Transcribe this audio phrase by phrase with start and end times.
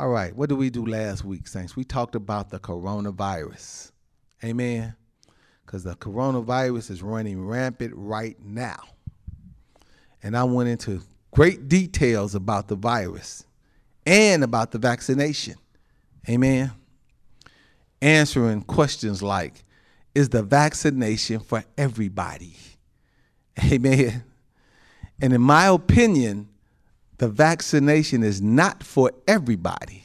[0.00, 1.76] All right, what did we do last week, Saints?
[1.76, 3.92] We talked about the coronavirus.
[4.42, 4.94] Amen.
[5.66, 8.78] Because the coronavirus is running rampant right now.
[10.22, 11.02] And I went into
[11.32, 13.44] great details about the virus
[14.06, 15.56] and about the vaccination.
[16.26, 16.72] Amen.
[18.00, 19.66] Answering questions like
[20.14, 22.56] Is the vaccination for everybody?
[23.70, 24.24] Amen.
[25.20, 26.48] And in my opinion,
[27.20, 30.04] the vaccination is not for everybody.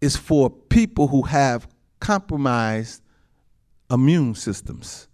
[0.00, 1.66] It's for people who have
[1.98, 3.02] compromised
[3.90, 5.08] immune systems.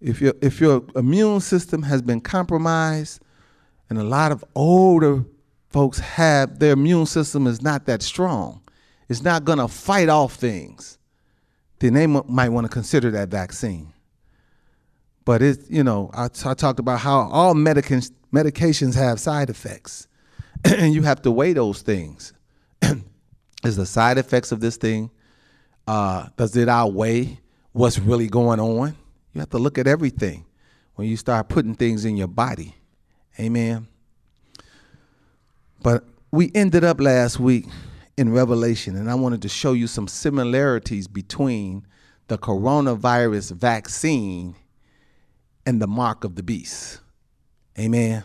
[0.00, 3.20] If your if your immune system has been compromised,
[3.90, 5.22] and a lot of older
[5.68, 8.62] folks have their immune system is not that strong,
[9.10, 10.98] it's not gonna fight off things,
[11.78, 13.92] then they m- might want to consider that vaccine.
[15.26, 20.08] But it, you know, I, I talked about how all medications medications have side effects,
[20.64, 22.32] and you have to weigh those things.
[23.64, 25.10] Is the side effects of this thing
[25.90, 27.40] uh, does it outweigh
[27.72, 28.96] what's really going on?
[29.32, 30.46] You have to look at everything
[30.94, 32.76] when you start putting things in your body.
[33.40, 33.88] Amen.
[35.82, 37.66] But we ended up last week
[38.16, 41.86] in Revelation, and I wanted to show you some similarities between
[42.28, 44.54] the coronavirus vaccine
[45.66, 47.00] and the mark of the beast.
[47.78, 48.24] Amen.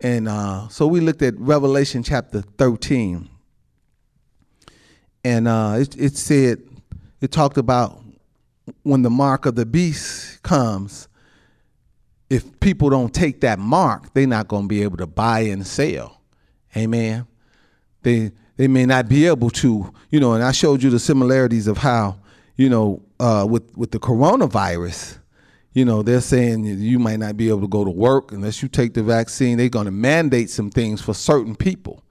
[0.00, 3.28] And uh, so we looked at Revelation chapter 13.
[5.24, 6.62] And uh, it, it said,
[7.20, 8.02] it talked about
[8.82, 11.08] when the mark of the beast comes,
[12.28, 15.66] if people don't take that mark, they're not going to be able to buy and
[15.66, 16.20] sell.
[16.76, 17.26] Amen.
[18.02, 21.66] They they may not be able to, you know, and I showed you the similarities
[21.66, 22.16] of how,
[22.56, 25.18] you know, uh, with with the coronavirus,
[25.74, 28.68] you know, they're saying you might not be able to go to work unless you
[28.68, 29.58] take the vaccine.
[29.58, 32.02] They're going to mandate some things for certain people.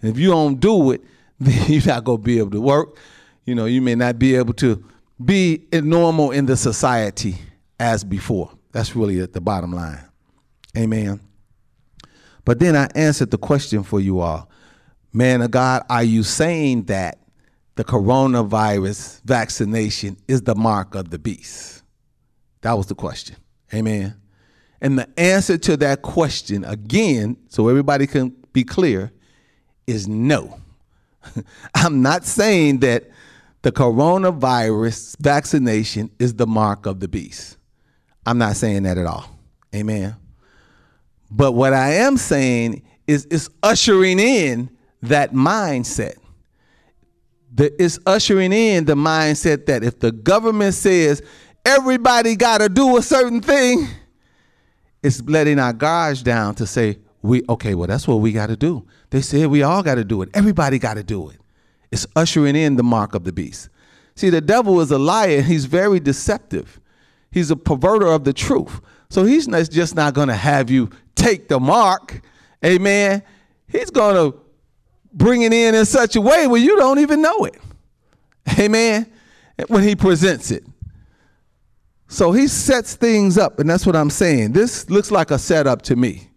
[0.00, 1.02] And if you don't do it,
[1.38, 2.96] then you're not going to be able to work.
[3.44, 4.82] You know, you may not be able to
[5.22, 7.36] be normal in the society
[7.78, 8.50] as before.
[8.72, 10.02] That's really at the bottom line.
[10.76, 11.20] Amen.
[12.44, 14.48] But then I answered the question for you all.
[15.12, 17.18] Man of God, are you saying that
[17.74, 21.79] the coronavirus vaccination is the mark of the beast?
[22.62, 23.36] That was the question.
[23.72, 24.14] Amen.
[24.80, 29.12] And the answer to that question, again, so everybody can be clear,
[29.86, 30.58] is no.
[31.74, 33.10] I'm not saying that
[33.62, 37.58] the coronavirus vaccination is the mark of the beast.
[38.24, 39.24] I'm not saying that at all.
[39.74, 40.16] Amen.
[41.30, 44.70] But what I am saying is it's ushering in
[45.02, 46.16] that mindset.
[47.52, 51.22] The, it's ushering in the mindset that if the government says
[51.64, 53.88] everybody got to do a certain thing,
[55.02, 58.56] it's letting our guards down to say, we okay, well, that's what we got to
[58.56, 58.86] do.
[59.10, 60.30] They said we all got to do it.
[60.34, 61.36] Everybody got to do it.
[61.90, 63.68] It's ushering in the mark of the beast.
[64.14, 65.42] See, the devil is a liar.
[65.42, 66.80] He's very deceptive.
[67.30, 68.80] He's a perverter of the truth.
[69.08, 72.20] So he's not, just not going to have you take the mark.
[72.64, 73.22] Amen.
[73.66, 74.38] He's going to
[75.12, 77.58] bring it in in such a way where you don't even know it.
[78.58, 79.10] Amen.
[79.68, 80.64] When he presents it.
[82.10, 84.50] So he sets things up, and that's what I'm saying.
[84.50, 86.28] This looks like a setup to me.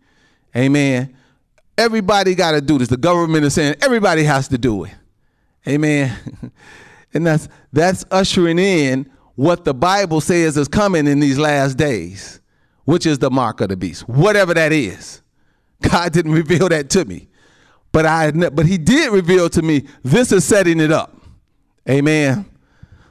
[0.55, 1.17] Amen.
[1.75, 2.89] Everybody got to do this.
[2.89, 4.93] The government is saying everybody has to do it.
[5.67, 6.15] Amen.
[7.15, 12.39] and that's that's ushering in what the Bible says is coming in these last days,
[12.85, 15.23] which is the mark of the beast, whatever that is.
[15.81, 17.29] God didn't reveal that to me,
[17.91, 21.19] but I but He did reveal to me this is setting it up.
[21.89, 22.45] Amen.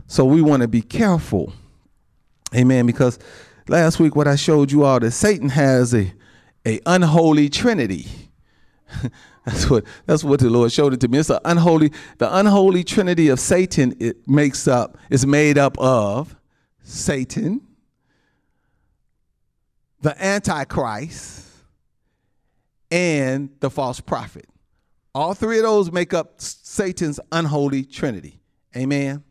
[0.06, 1.52] So we want to be careful.
[2.54, 2.86] Amen.
[2.86, 3.18] Because
[3.68, 6.12] last week what I showed you all that Satan has a
[6.66, 8.06] a unholy trinity.
[9.44, 11.18] That's what that's what the Lord showed it to me.
[11.18, 16.36] It's an unholy, the unholy trinity of Satan it makes up, is made up of
[16.84, 17.60] Satan,
[20.00, 21.48] the Antichrist,
[22.88, 24.46] and the false prophet.
[25.12, 28.38] All three of those make up Satan's unholy trinity.
[28.76, 29.24] Amen.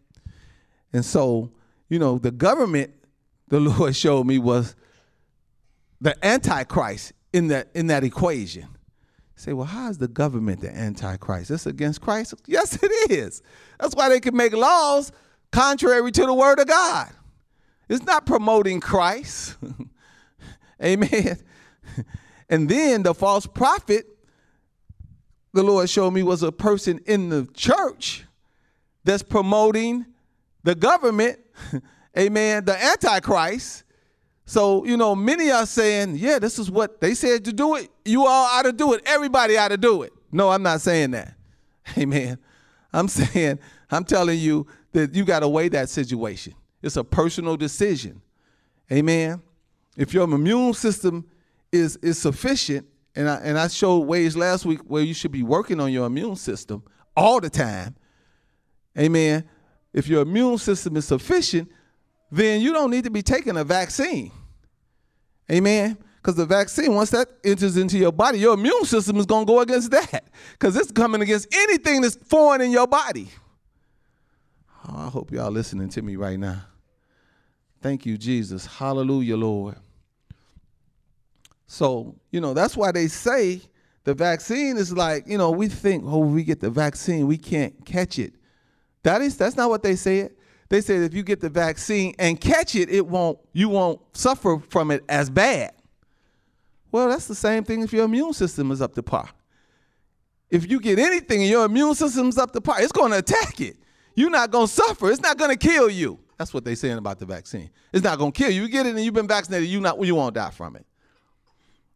[0.92, 1.54] And so,
[1.88, 2.92] you know, the government,
[3.52, 4.76] the Lord showed me was
[6.00, 8.68] the Antichrist in that in that equation
[9.36, 11.50] say, well, how is the government the Antichrist?
[11.52, 12.34] It's against Christ?
[12.46, 13.42] Yes, it is.
[13.80, 15.12] That's why they can make laws
[15.52, 17.12] contrary to the word of God.
[17.90, 19.58] It's not promoting Christ.
[20.84, 21.38] Amen.
[22.50, 24.06] And then the false prophet,
[25.54, 28.26] the Lord showed me, was a person in the church
[29.06, 30.06] that's promoting
[30.64, 31.40] the government,
[32.18, 33.84] amen, the Antichrist,
[34.52, 37.90] so, you know, many are saying, yeah, this is what they said to do it.
[38.04, 39.02] You all ought to do it.
[39.06, 40.12] Everybody ought to do it.
[40.30, 41.36] No, I'm not saying that.
[41.98, 42.38] Amen.
[42.92, 43.60] I'm saying,
[43.90, 46.54] I'm telling you that you got to weigh that situation.
[46.82, 48.22] It's a personal decision.
[48.92, 49.42] Amen.
[49.96, 51.26] If your immune system
[51.72, 52.86] is is sufficient,
[53.16, 56.08] and I and I showed ways last week where you should be working on your
[56.08, 56.84] immune system
[57.16, 57.96] all the time.
[58.98, 59.48] Amen.
[59.94, 61.72] If your immune system is sufficient,
[62.32, 64.32] then you don't need to be taking a vaccine.
[65.52, 65.98] Amen.
[66.16, 69.52] Because the vaccine, once that enters into your body, your immune system is going to
[69.52, 70.26] go against that.
[70.54, 73.28] Because it's coming against anything that's foreign in your body.
[74.88, 76.64] Oh, I hope y'all listening to me right now.
[77.82, 78.66] Thank you, Jesus.
[78.66, 79.76] Hallelujah, Lord.
[81.66, 83.62] So, you know, that's why they say
[84.04, 87.86] the vaccine is like, you know, we think, oh, we get the vaccine, we can't
[87.86, 88.36] catch it.
[89.04, 90.34] That is that's not what they said.
[90.72, 94.58] They said if you get the vaccine and catch it, it won't you won't suffer
[94.70, 95.74] from it as bad.
[96.94, 99.30] Well, that's the same thing if your immune system is up to par.
[100.50, 103.60] If you get anything and your immune system's up to par, it's going to attack
[103.60, 103.76] it.
[104.16, 105.12] You're not going to suffer.
[105.12, 106.18] It's not going to kill you.
[106.38, 107.70] That's what they're saying about the vaccine.
[107.92, 108.62] It's not going to kill you.
[108.62, 110.86] You get it and you've been vaccinated, you not you won't die from it.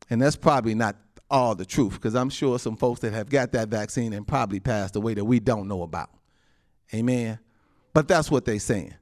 [0.09, 0.97] And that's probably not
[1.29, 4.59] all the truth because I'm sure some folks that have got that vaccine and probably
[4.59, 6.09] passed away that we don't know about.
[6.93, 7.39] Amen.
[7.95, 8.93] But that's what they're saying.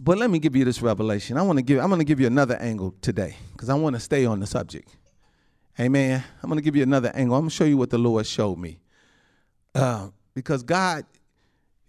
[0.00, 1.36] But let me give you this revelation.
[1.36, 3.94] I want to give I'm going to give you another angle today because I want
[3.94, 4.96] to stay on the subject.
[5.78, 6.24] Amen.
[6.42, 7.36] I'm going to give you another angle.
[7.36, 8.80] I'm going to show you what the Lord showed me.
[9.74, 11.04] Uh, because God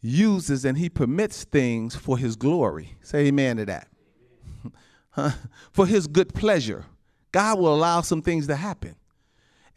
[0.01, 2.97] uses and he permits things for his glory.
[3.01, 3.87] Say amen to that.
[5.71, 6.83] for his good pleasure.
[7.31, 8.97] God will allow some things to happen.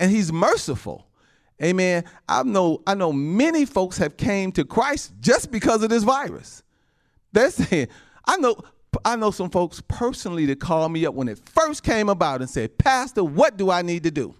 [0.00, 1.05] And he's merciful.
[1.62, 2.04] Amen.
[2.28, 6.62] I know I know many folks have came to Christ just because of this virus.
[7.32, 7.88] They're saying,
[8.26, 8.56] I know
[9.04, 12.50] I know some folks personally that called me up when it first came about and
[12.50, 14.34] said, Pastor, what do I need to do?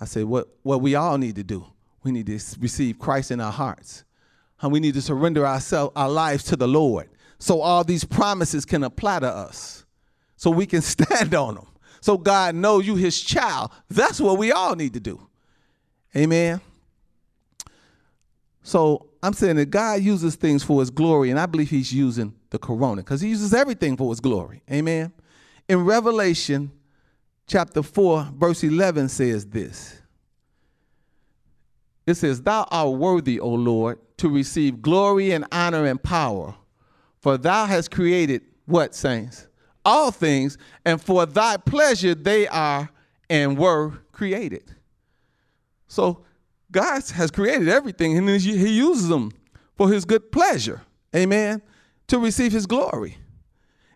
[0.00, 1.64] I said, what, what we all need to do.
[2.02, 4.04] We need to receive Christ in our hearts.
[4.60, 7.08] And we need to surrender ourselves, our lives to the Lord.
[7.38, 9.84] So all these promises can apply to us.
[10.36, 11.66] So we can stand on them.
[12.00, 13.70] So God knows you his child.
[13.88, 15.24] That's what we all need to do.
[16.16, 16.60] Amen.
[18.62, 22.34] So I'm saying that God uses things for his glory, and I believe he's using
[22.50, 24.62] the corona because he uses everything for his glory.
[24.70, 25.12] Amen.
[25.68, 26.70] In Revelation
[27.46, 30.00] chapter 4, verse 11 says this.
[32.06, 36.54] It says, Thou art worthy, O Lord, to receive glory and honor and power,
[37.20, 39.46] for thou hast created what, saints?
[39.84, 42.90] All things, and for thy pleasure they are
[43.28, 44.74] and were created.
[45.88, 46.24] So
[46.70, 49.30] God has created everything and he uses them
[49.76, 50.82] for his good pleasure.
[51.14, 51.62] Amen.
[52.08, 53.18] To receive his glory.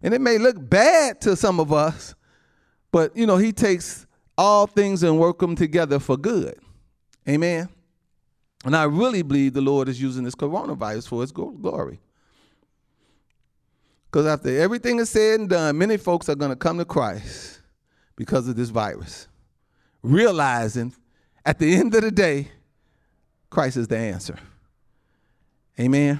[0.03, 2.15] And it may look bad to some of us,
[2.93, 4.07] but you know, he takes
[4.39, 6.59] all things and work them together for good.
[7.29, 7.69] Amen.
[8.65, 12.01] And I really believe the Lord is using this coronavirus for his glory.
[14.11, 17.61] Because after everything is said and done, many folks are going to come to Christ
[18.17, 19.29] because of this virus,
[20.03, 20.95] realizing
[21.47, 22.49] at the end of the day,
[23.49, 24.37] Christ is the answer.
[25.79, 26.19] Amen.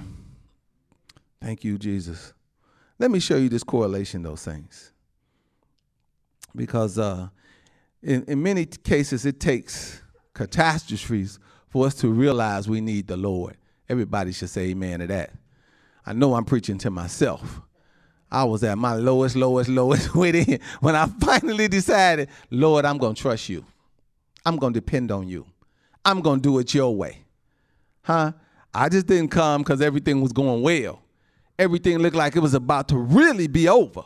[1.41, 2.33] Thank you, Jesus.
[2.97, 4.93] Let me show you this correlation, those things.
[6.55, 7.27] Because uh,
[8.01, 10.01] in, in many cases, it takes
[10.33, 13.57] catastrophes for us to realize we need the Lord.
[13.89, 15.31] Everybody should say amen to that.
[16.05, 17.59] I know I'm preaching to myself.
[18.31, 23.21] I was at my lowest, lowest, lowest when I finally decided, Lord, I'm going to
[23.21, 23.65] trust you.
[24.47, 25.45] I'm going to depend on you.
[26.05, 27.25] I'm going to do it your way.
[28.03, 28.31] Huh?
[28.73, 31.01] I just didn't come because everything was going well.
[31.59, 34.03] Everything looked like it was about to really be over.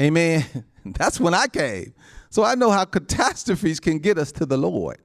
[0.00, 0.44] Amen.
[0.84, 1.94] That's when I came.
[2.28, 4.98] So I know how catastrophes can get us to the Lord.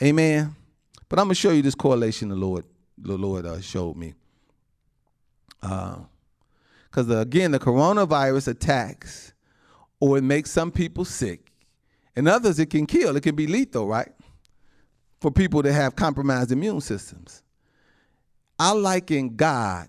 [0.00, 0.54] Amen.
[1.08, 2.64] But I'm gonna show you this correlation the Lord
[2.96, 4.14] the Lord uh, showed me.
[5.60, 9.32] Because uh, again, the coronavirus attacks
[9.98, 11.41] or it makes some people sick
[12.16, 13.16] and others, it can kill.
[13.16, 14.12] It can be lethal, right?
[15.20, 17.42] For people that have compromised immune systems.
[18.58, 19.88] I liken God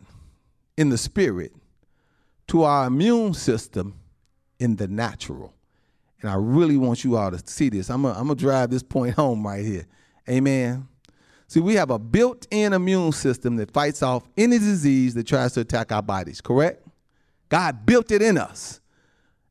[0.78, 1.54] in the spirit
[2.48, 3.96] to our immune system
[4.60, 5.54] in the natural.
[6.22, 7.90] And I really want you all to see this.
[7.90, 9.86] I'm going to drive this point home right here.
[10.30, 10.88] Amen.
[11.48, 15.54] See, we have a built in immune system that fights off any disease that tries
[15.54, 16.88] to attack our bodies, correct?
[17.50, 18.80] God built it in us.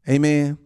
[0.09, 0.59] Amen.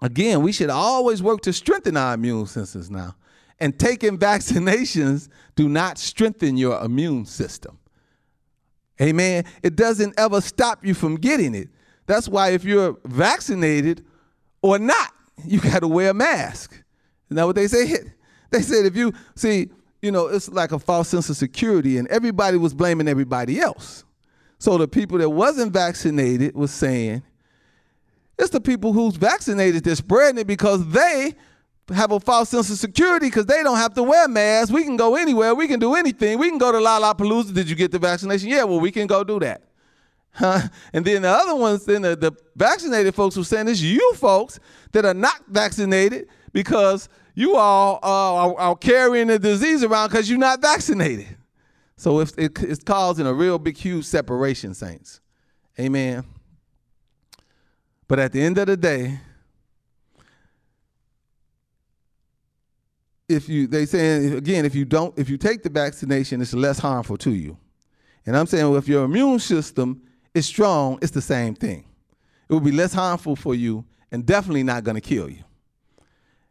[0.00, 3.14] Again, we should always work to strengthen our immune systems now.
[3.60, 7.78] And taking vaccinations do not strengthen your immune system.
[9.00, 9.44] Amen.
[9.62, 11.68] It doesn't ever stop you from getting it.
[12.06, 14.04] That's why if you're vaccinated
[14.62, 15.12] or not,
[15.44, 16.72] you got to wear a mask.
[17.28, 17.98] Isn't that what they say?
[18.50, 19.70] They said if you see,
[20.00, 24.04] you know, it's like a false sense of security, and everybody was blaming everybody else.
[24.60, 27.24] So the people that wasn't vaccinated was saying,
[28.38, 31.34] it's the people who's vaccinated that's spreading it because they
[31.92, 34.70] have a false sense of security because they don't have to wear masks.
[34.70, 35.54] We can go anywhere.
[35.54, 36.38] We can do anything.
[36.38, 37.52] We can go to Lollapalooza.
[37.52, 38.48] Did you get the vaccination?
[38.48, 39.62] Yeah, well, we can go do that.
[40.32, 40.60] Huh?
[40.92, 44.58] And then the other ones, then the, the vaccinated folks were saying it's you folks
[44.92, 50.28] that are not vaccinated because you all uh, are, are, carrying the disease around because
[50.28, 51.36] you're not vaccinated.
[51.96, 55.20] So it's, it, it's causing a real big, huge separation, saints.
[55.78, 56.24] Amen.
[58.06, 59.18] But at the end of the day,
[63.28, 66.78] if you they saying again, if you don't, if you take the vaccination, it's less
[66.78, 67.56] harmful to you.
[68.26, 70.02] And I'm saying well, if your immune system
[70.34, 71.84] is strong, it's the same thing.
[72.48, 75.44] It will be less harmful for you and definitely not going to kill you.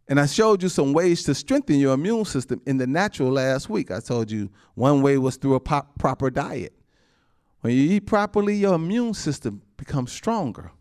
[0.07, 3.69] And I showed you some ways to strengthen your immune system in the natural last
[3.69, 3.89] week.
[3.89, 6.73] I told you one way was through a proper diet.
[7.61, 10.71] When you eat properly, your immune system becomes stronger.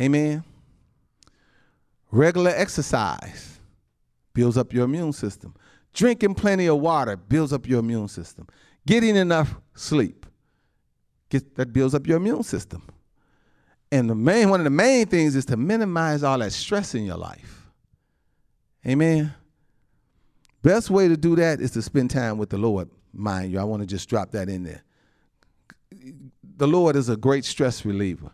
[0.00, 0.44] Amen.
[2.10, 3.58] Regular exercise
[4.32, 5.54] builds up your immune system.
[5.92, 8.46] Drinking plenty of water builds up your immune system.
[8.86, 10.26] Getting enough sleep
[11.28, 12.82] get, that builds up your immune system.
[13.90, 17.04] And the main one of the main things is to minimize all that stress in
[17.04, 17.68] your life.
[18.86, 19.34] Amen.
[20.62, 23.58] Best way to do that is to spend time with the Lord, mind you.
[23.58, 24.82] I want to just drop that in there.
[26.56, 28.30] The Lord is a great stress reliever.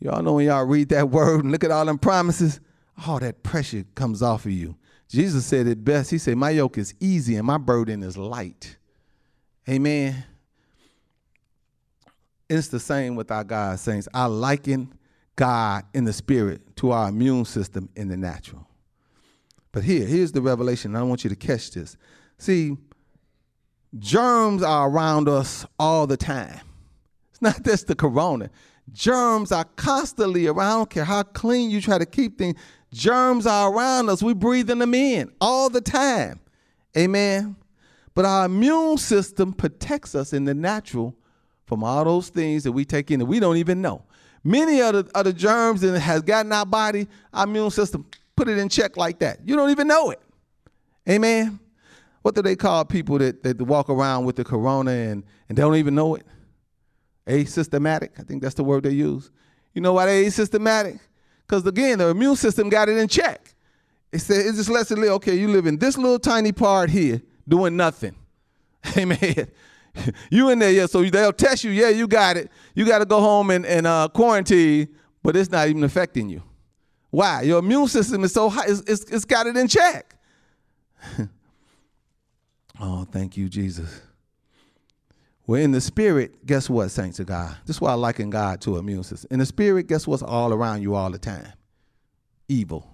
[0.00, 2.60] Y'all know when y'all read that word and look at all them promises,
[3.06, 4.76] all that pressure comes off of you.
[5.08, 6.10] Jesus said it best.
[6.10, 8.76] He said, My yoke is easy and my burden is light.
[9.68, 10.24] Amen.
[12.48, 14.08] It's the same with our God saints.
[14.14, 14.92] I liken
[15.36, 18.66] God in the spirit to our immune system in the natural.
[19.72, 20.96] But here, here's the revelation.
[20.96, 21.96] I want you to catch this.
[22.38, 22.76] See,
[23.98, 26.60] germs are around us all the time.
[27.30, 28.50] It's not just the corona.
[28.92, 30.66] Germs are constantly around.
[30.66, 32.56] I don't care how clean you try to keep things.
[32.92, 34.22] Germs are around us.
[34.22, 36.40] We're breathing them in all the time.
[36.96, 37.56] Amen.
[38.14, 41.14] But our immune system protects us in the natural
[41.66, 44.02] from all those things that we take in that we don't even know.
[44.42, 48.48] Many of the, of the germs that has gotten our body, our immune system, put
[48.48, 49.38] it in check like that.
[49.44, 50.20] You don't even know it.
[51.08, 51.60] Amen.
[52.22, 55.76] What do they call people that, that walk around with the corona and, and don't
[55.76, 56.26] even know it?
[57.30, 58.12] Asystematic.
[58.18, 59.30] I think that's the word they use.
[59.74, 60.98] You know why they asystematic?
[61.46, 63.54] Because again, the immune system got it in check.
[64.12, 65.12] It said it just lets it live.
[65.12, 68.16] Okay, you live in this little tiny part here, doing nothing.
[68.96, 69.48] Amen.
[70.30, 70.86] you in there, yeah.
[70.86, 72.50] So they'll test you, yeah, you got it.
[72.74, 74.88] You got to go home and, and uh, quarantine,
[75.22, 76.42] but it's not even affecting you.
[77.10, 77.42] Why?
[77.42, 80.14] Your immune system is so high, it's, it's, it's got it in check.
[82.80, 84.00] oh, thank you, Jesus.
[85.50, 87.56] Well, in the spirit, guess what, saints of God?
[87.66, 89.26] This is why I liken God to a immune system.
[89.32, 91.52] In the spirit, guess what's all around you all the time?
[92.46, 92.86] Evil.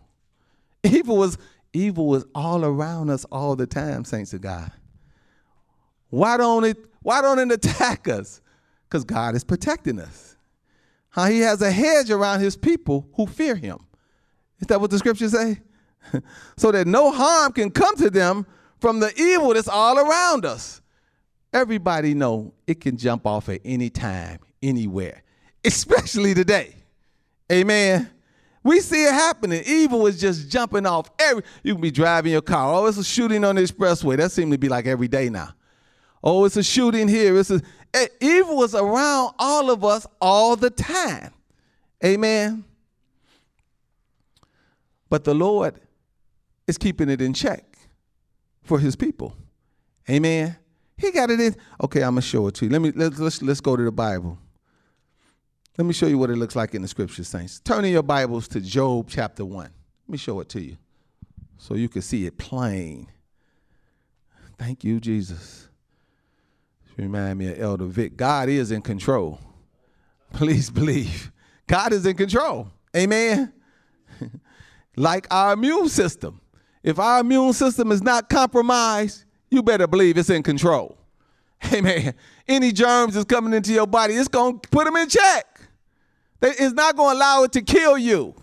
[0.83, 1.37] Evil was
[1.75, 4.73] evil was all around us all the time, saints of God.
[6.09, 8.41] Why don't it why don't it attack us?
[8.89, 10.39] Because God is protecting us.
[11.11, 13.81] How he has a hedge around his people who fear him.
[14.61, 15.61] Is that what the scriptures say?
[16.57, 18.47] so that no harm can come to them
[18.81, 20.81] from the evil that's all around us
[21.53, 25.23] everybody know it can jump off at any time, anywhere,
[25.65, 26.75] especially today.
[27.51, 28.11] Amen.
[28.63, 29.63] We see it happening.
[29.65, 31.45] Evil is just jumping off every.
[31.63, 32.75] You can be driving your car.
[32.75, 34.17] Oh, it's a shooting on the expressway.
[34.17, 35.55] That seems to be like every day now.
[36.23, 37.39] Oh, it's a shooting here.
[37.39, 37.63] It's a,
[37.95, 41.33] eh, evil is around all of us all the time.
[42.05, 42.65] Amen.
[45.09, 45.81] But the Lord
[46.67, 47.79] is keeping it in check
[48.65, 49.37] for His people.
[50.11, 50.57] Amen.
[50.97, 51.55] He got it in.
[51.83, 52.71] Okay, I'm gonna show it to you.
[52.71, 54.39] Let me let's let's, let's go to the Bible.
[55.77, 57.61] Let me show you what it looks like in the scriptures, saints.
[57.61, 59.71] Turn in your Bibles to Job chapter one.
[60.07, 60.77] Let me show it to you,
[61.59, 63.09] so you can see it plain.
[64.59, 65.69] Thank you, Jesus.
[66.97, 68.17] Remind me of Elder Vic.
[68.17, 69.39] God is in control.
[70.33, 71.31] Please believe.
[71.67, 72.71] God is in control.
[72.97, 73.53] Amen.
[74.97, 76.41] like our immune system.
[76.83, 80.97] If our immune system is not compromised, you better believe it's in control.
[81.73, 82.15] Amen.
[82.47, 85.61] Any germs that's coming into your body, it's to put them in check.
[86.43, 88.35] It's not to allow it to kill you.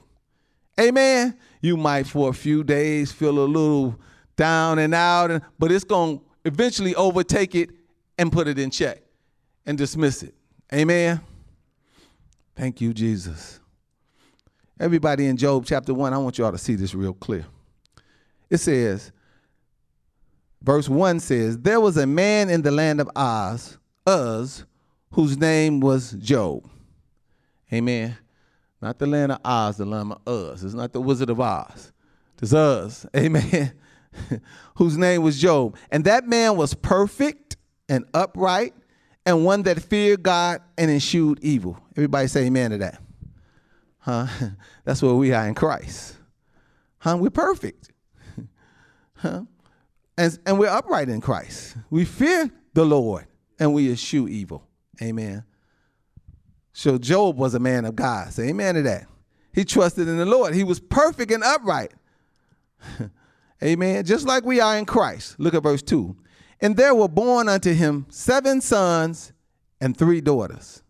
[0.80, 1.38] Amen.
[1.62, 4.00] You might for a few days feel a little
[4.36, 7.70] down and out, but it's to eventually overtake it
[8.18, 9.02] and put it in check
[9.66, 10.34] and dismiss it.
[10.74, 11.22] Amen.
[12.56, 13.60] Thank you, Jesus.
[14.80, 17.46] Everybody in Job chapter 1, I want you all to see this real clear.
[18.50, 19.12] It says,
[20.64, 23.78] verse 1 says, There was a man in the land of Oz,
[24.08, 24.66] Uz,
[25.12, 26.70] whose name was Job.
[27.72, 28.18] Amen.
[28.82, 30.64] Not the land of Oz, the land of Uz.
[30.64, 31.92] It's not the Wizard of Oz.
[32.42, 33.06] It's Uz.
[33.16, 33.74] Amen.
[34.76, 35.78] whose name was Job.
[35.92, 37.58] And that man was perfect
[37.90, 38.74] and upright
[39.26, 41.78] and one that feared God and eschewed evil.
[41.96, 43.02] Everybody say amen to that.
[44.00, 44.28] Huh?
[44.84, 46.16] That's where we are in Christ.
[47.00, 47.18] Huh?
[47.18, 47.92] We're perfect.
[49.16, 49.44] huh?
[50.24, 51.76] And, and we're upright in Christ.
[51.90, 53.28] We fear the Lord
[53.60, 54.66] and we eschew evil.
[55.02, 55.44] Amen.
[56.72, 58.32] So Job was a man of God.
[58.32, 59.08] Say amen to that.
[59.54, 60.56] He trusted in the Lord.
[60.56, 61.92] He was perfect and upright.
[63.64, 64.06] amen.
[64.06, 65.38] Just like we are in Christ.
[65.40, 66.16] Look at verse 2.
[66.62, 69.34] And there were born unto him seven sons
[69.82, 70.84] and three daughters.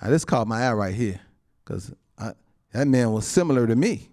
[0.00, 1.20] Now, this caught my eye right here
[1.62, 4.08] because that man was similar to me.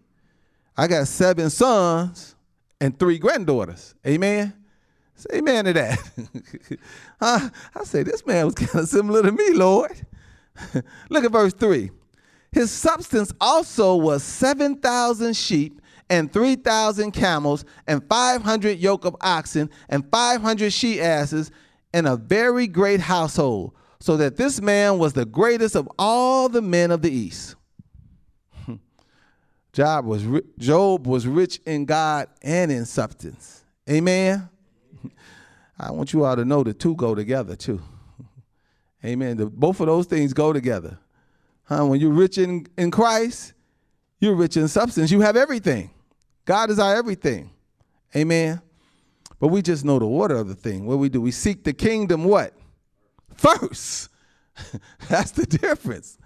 [0.75, 2.35] I got seven sons
[2.83, 3.95] and three granddaughters.
[4.05, 4.53] Amen.
[5.15, 5.99] Say amen to that.
[7.21, 10.05] I, I say, this man was kind of similar to me, Lord.
[11.09, 11.91] Look at verse 3.
[12.51, 20.03] His substance also was 7,000 sheep and 3,000 camels and 500 yoke of oxen and
[20.11, 21.51] 500 she asses
[21.93, 26.61] and a very great household, so that this man was the greatest of all the
[26.61, 27.55] men of the east.
[29.73, 30.23] Job was
[30.59, 33.63] Job was rich in God and in substance.
[33.89, 34.47] Amen.
[35.77, 37.81] I want you all to know the two go together too.
[39.03, 39.35] Amen.
[39.35, 40.97] The, both of those things go together.
[41.63, 41.85] Huh?
[41.85, 43.53] When you're rich in, in Christ,
[44.19, 45.11] you're rich in substance.
[45.11, 45.89] You have everything.
[46.45, 47.49] God is our everything.
[48.15, 48.61] Amen.
[49.39, 50.85] But we just know the order of the thing.
[50.85, 52.53] What we do, we seek the kingdom what?
[53.35, 54.09] First.
[55.09, 56.17] That's the difference.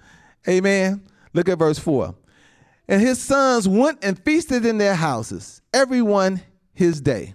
[0.48, 1.02] Amen.
[1.34, 2.14] Look at verse 4.
[2.88, 6.42] And his sons went and feasted in their houses, everyone
[6.74, 7.34] his day,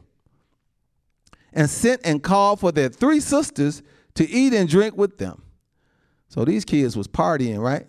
[1.53, 3.83] and sent and called for their three sisters
[4.15, 5.43] to eat and drink with them.
[6.29, 7.87] So these kids was partying, right?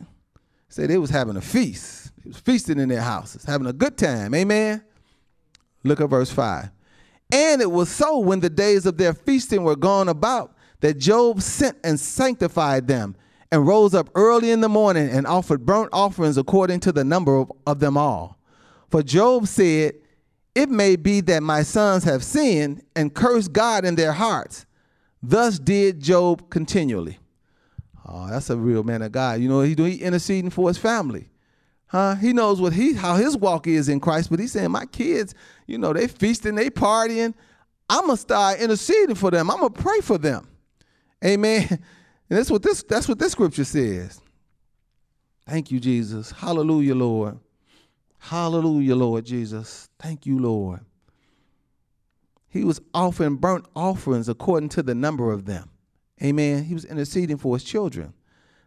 [0.68, 2.12] Say they was having a feast.
[2.24, 4.34] They was feasting in their houses, having a good time.
[4.36, 4.84] Amen.
[5.84, 6.70] Look at verse 5.
[7.32, 11.42] And it was so when the days of their feasting were gone about that Job
[11.42, 13.16] sent and sanctified them
[13.54, 17.36] and rose up early in the morning and offered burnt offerings according to the number
[17.36, 18.40] of, of them all.
[18.90, 19.94] For Job said,
[20.56, 24.66] It may be that my sons have sinned and cursed God in their hearts.
[25.22, 27.20] Thus did Job continually.
[28.08, 29.40] Oh, that's a real man of God.
[29.40, 31.30] You know, he, he interceding for his family.
[31.86, 32.16] Huh?
[32.16, 35.36] He knows what he how his walk is in Christ, but he's saying, My kids,
[35.68, 37.36] you know, they feasting, they partying.
[37.88, 39.52] I'm gonna start interceding for them.
[39.52, 40.48] I'm gonna pray for them.
[41.24, 41.84] Amen.
[42.34, 44.20] And that's what this that's what this scripture says.
[45.48, 46.32] Thank you, Jesus.
[46.32, 47.38] Hallelujah, Lord.
[48.18, 49.88] Hallelujah, Lord Jesus.
[50.00, 50.80] Thank you, Lord.
[52.50, 55.70] He was offering burnt offerings according to the number of them.
[56.24, 56.64] Amen.
[56.64, 58.16] He was interceding for his children.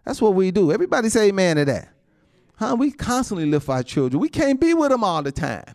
[0.05, 0.71] That's what we do.
[0.71, 1.89] Everybody say amen to that.
[2.55, 2.77] Huh?
[2.79, 4.21] We constantly lift our children.
[4.21, 5.75] We can't be with them all the time.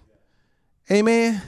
[0.89, 1.41] Amen.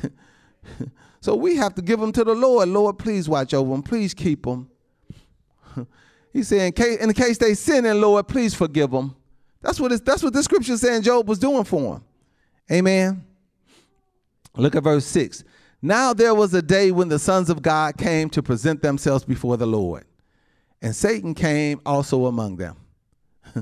[1.21, 2.67] so we have to give them to the Lord.
[2.67, 3.81] Lord, please watch over them.
[3.81, 4.69] Please keep them.
[6.33, 9.15] He said, in, the case they sin, and Lord, please forgive them.
[9.61, 12.03] That's what, that's what the scripture saying Job was doing for him.
[12.71, 13.23] Amen.
[14.57, 15.43] Look at verse 6.
[15.81, 19.57] Now there was a day when the sons of God came to present themselves before
[19.57, 20.05] the Lord,
[20.81, 22.77] and Satan came also among them.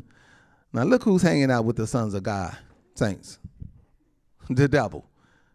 [0.73, 2.55] now look who's hanging out with the sons of God,
[2.95, 3.37] saints.
[4.49, 5.07] The devil,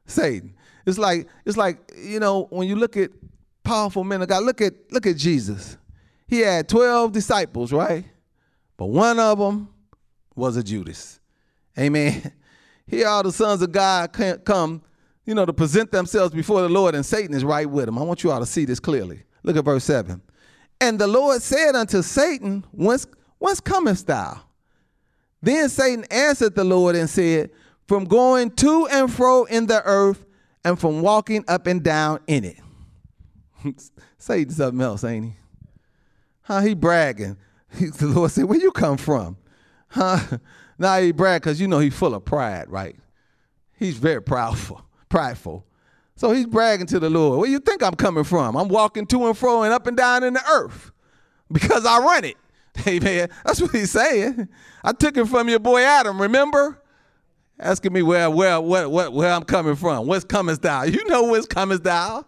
[0.07, 0.55] Satan.
[0.87, 3.11] It's like it's like you know when you look at
[3.63, 4.45] powerful men of God.
[4.45, 5.77] Look at look at Jesus
[6.27, 8.05] he had 12 disciples, right?
[8.77, 9.69] But one of them
[10.35, 11.21] was a Judas.
[11.79, 12.33] Amen.
[12.87, 14.83] Here all the sons of God can't come,
[15.25, 17.99] you know, to present themselves before the Lord, and Satan is right with them.
[17.99, 19.25] I want you all to see this clearly.
[19.43, 20.21] Look at verse 7.
[20.81, 23.07] And the Lord said unto Satan, Whence,
[23.39, 24.41] whence comest thou?
[25.43, 27.51] Then Satan answered the Lord and said,
[27.89, 30.25] From going to and fro in the earth
[30.65, 32.59] and from walking up and down in it.
[34.19, 35.37] Satan's something else, ain't he?
[36.47, 36.61] Huh?
[36.61, 37.37] He bragging.
[37.77, 39.37] He, the Lord said, Where you come from?
[39.89, 40.21] Huh?
[40.79, 42.97] Now he brag because you know he's full of pride, right?
[43.79, 45.65] He's very proudful, prideful.
[46.17, 47.41] So he's bragging to the Lord.
[47.41, 48.57] Where you think I'm coming from?
[48.57, 50.91] I'm walking to and fro and up and down in the earth
[51.51, 52.37] because I run it.
[52.87, 53.29] Amen.
[53.45, 54.49] That's what he's saying.
[54.85, 56.83] I took it from your boy Adam, remember?
[57.59, 60.07] Asking me where where where where, where I'm coming from.
[60.07, 60.83] What's comest thou?
[60.83, 62.27] You know what's comest thou.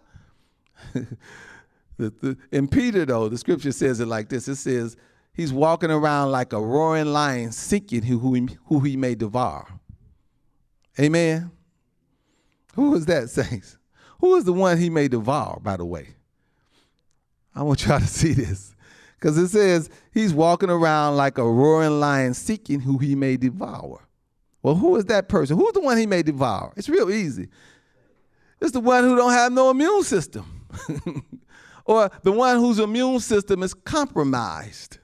[1.99, 4.95] The, the, in Peter, though, the scripture says it like this it says,
[5.33, 9.67] He's walking around like a roaring lion, seeking who, who, he, who he may devour.
[10.97, 11.51] Amen.
[12.75, 13.77] Who is that, saints?
[14.21, 16.15] Who is the one he may devour, by the way?
[17.53, 18.73] I want y'all to see this.
[19.15, 24.07] Because it says he's walking around like a roaring lion seeking who he may devour.
[24.63, 25.57] Well, who is that person?
[25.57, 26.71] Who's the one he may devour?
[26.77, 27.49] It's real easy.
[28.61, 30.65] It's the one who don't have no immune system.
[31.89, 34.99] or the one whose immune system is compromised.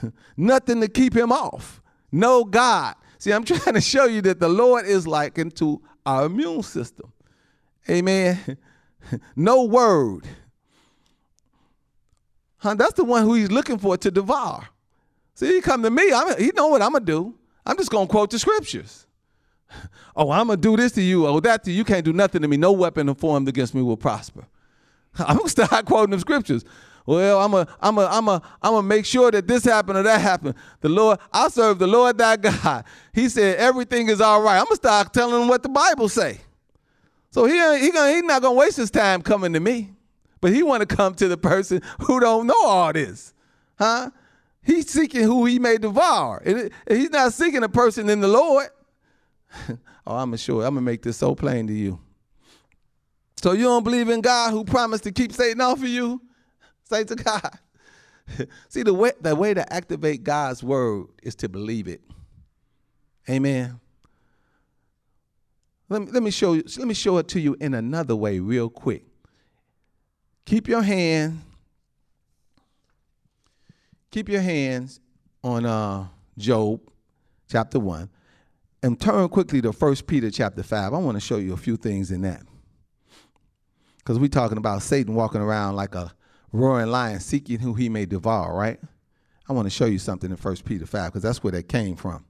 [0.36, 1.82] Nothing to keep him off.
[2.12, 2.94] No God.
[3.18, 7.12] See, I'm trying to show you that the Lord is likened to our immune system.
[7.90, 8.38] Amen.
[9.36, 10.24] no word.
[12.58, 14.68] Huh, that's the one who he's looking for to devour.
[15.34, 17.34] See, he come to me, I'm, he know what I'm to do.
[17.66, 19.04] I'm just to quote the scriptures.
[20.14, 21.26] Oh, I'm to do this to you.
[21.26, 21.78] Oh, that to you.
[21.78, 22.56] You can't do nothing to me.
[22.56, 24.46] No weapon formed against me will prosper.
[25.26, 26.64] I'm to start quoting the scriptures.
[27.06, 30.02] Well, I'm a, I'm a, I'm a, I'm gonna make sure that this happened or
[30.02, 30.56] that happened.
[30.80, 32.84] The Lord, I serve the Lord that God.
[33.14, 34.58] He said everything is all right.
[34.58, 36.40] I'm gonna start telling him what the Bible say.
[37.30, 39.92] So he, he gonna, he's not gonna waste his time coming to me,
[40.42, 43.32] but he want to come to the person who don't know all this,
[43.78, 44.10] huh?
[44.62, 46.42] He's seeking who he may devour.
[46.44, 48.68] And he's not seeking a person in the Lord.
[50.06, 50.62] oh, I'm sure.
[50.62, 51.98] I'm gonna make this so plain to you.
[53.40, 56.20] So you don't believe in God who promised to keep Satan off of you?
[56.82, 57.58] Say to God.
[58.68, 62.00] See, the way, the way to activate God's word is to believe it.
[63.30, 63.78] Amen.
[65.88, 68.40] Let me, let me show you, let me show it to you in another way
[68.40, 69.04] real quick.
[70.44, 71.40] Keep your hand,
[74.10, 74.98] keep your hands
[75.44, 76.80] on uh, Job
[77.48, 78.10] chapter 1
[78.82, 80.92] and turn quickly to 1 Peter chapter 5.
[80.92, 82.42] I want to show you a few things in that.
[84.08, 86.10] Because we're talking about Satan walking around like a
[86.50, 88.80] roaring lion seeking who he may devour, right?
[89.46, 91.94] I want to show you something in 1 Peter 5 because that's where that came
[91.94, 92.24] from.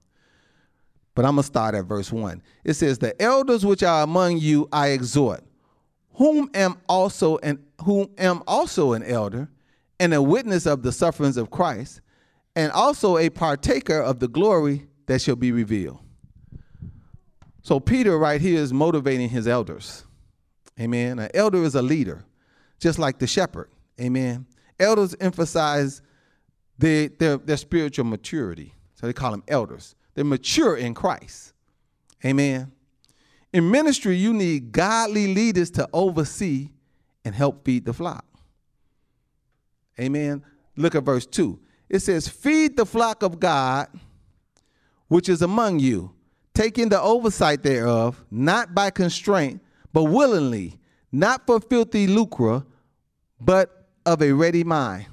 [1.14, 2.42] But I'm going to start at verse 1.
[2.64, 5.44] It says, The elders which are among you I exhort,
[6.14, 9.48] whom am also an, whom am also an elder
[10.00, 12.00] and a witness of the sufferings of Christ,
[12.56, 16.00] and also a partaker of the glory that shall be revealed.
[17.62, 20.02] So Peter right here is motivating his elders.
[20.80, 21.18] Amen.
[21.18, 22.24] An elder is a leader,
[22.78, 23.68] just like the shepherd.
[24.00, 24.46] Amen.
[24.78, 26.02] Elders emphasize
[26.78, 28.74] their, their, their spiritual maturity.
[28.94, 29.94] So they call them elders.
[30.14, 31.52] They're mature in Christ.
[32.24, 32.72] Amen.
[33.52, 36.70] In ministry, you need godly leaders to oversee
[37.24, 38.24] and help feed the flock.
[39.98, 40.44] Amen.
[40.76, 41.58] Look at verse 2.
[41.88, 43.88] It says, Feed the flock of God,
[45.08, 46.12] which is among you,
[46.54, 49.60] taking the oversight thereof, not by constraint,
[49.92, 50.78] but willingly,
[51.10, 52.64] not for filthy lucre,
[53.40, 55.06] but of a ready mind.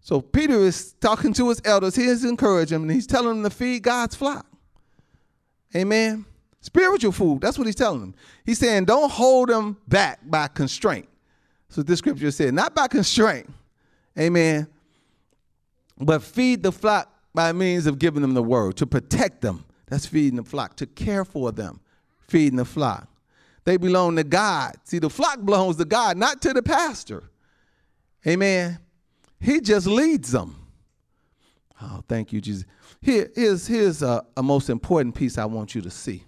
[0.00, 1.96] So Peter is talking to his elders.
[1.96, 4.46] He is encouraging them, and he's telling them to feed God's flock.
[5.74, 6.24] Amen.
[6.60, 7.40] Spiritual food.
[7.40, 8.14] That's what he's telling them.
[8.44, 11.08] He's saying, don't hold them back by constraint.
[11.68, 13.48] So this scripture said, not by constraint.
[14.18, 14.68] Amen.
[15.98, 19.64] But feed the flock by means of giving them the word, to protect them.
[19.86, 21.80] That's feeding the flock, to care for them,
[22.28, 23.08] feeding the flock.
[23.66, 24.76] They belong to God.
[24.84, 27.24] See, the flock belongs to God, not to the pastor.
[28.24, 28.78] Amen.
[29.40, 30.54] He just leads them.
[31.82, 32.64] Oh, thank you, Jesus.
[33.02, 36.22] Here, here's here's a, a most important piece I want you to see.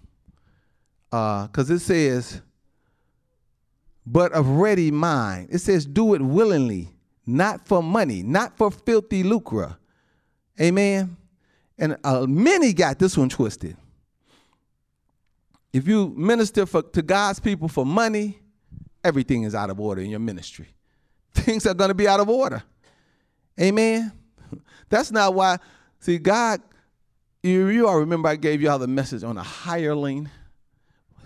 [1.11, 2.43] Because uh, it says,
[4.05, 5.49] but of ready mind.
[5.53, 6.89] It says, do it willingly,
[7.25, 9.77] not for money, not for filthy lucre.
[10.61, 11.17] Amen.
[11.79, 13.77] And uh, many got this one twisted.
[15.73, 18.39] If you minister for, to God's people for money,
[19.05, 20.69] everything is out of order in your ministry
[21.35, 22.63] things are going to be out of order.
[23.61, 24.13] Amen.
[24.89, 25.59] That's not why.
[26.01, 26.61] See, God,
[27.43, 30.29] you, you all remember I gave you all the message on a hireling.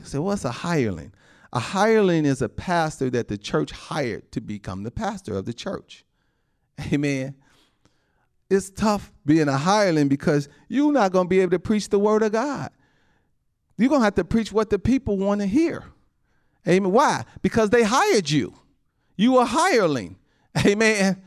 [0.00, 1.12] I said, what's a hireling?
[1.52, 5.52] A hireling is a pastor that the church hired to become the pastor of the
[5.52, 6.04] church.
[6.92, 7.34] Amen.
[8.48, 11.98] It's tough being a hireling because you're not going to be able to preach the
[11.98, 12.70] word of God.
[13.76, 15.84] You're going to have to preach what the people want to hear.
[16.68, 16.92] Amen.
[16.92, 17.24] Why?
[17.40, 18.54] Because they hired you.
[19.16, 20.16] You a hireling.
[20.66, 21.22] Amen.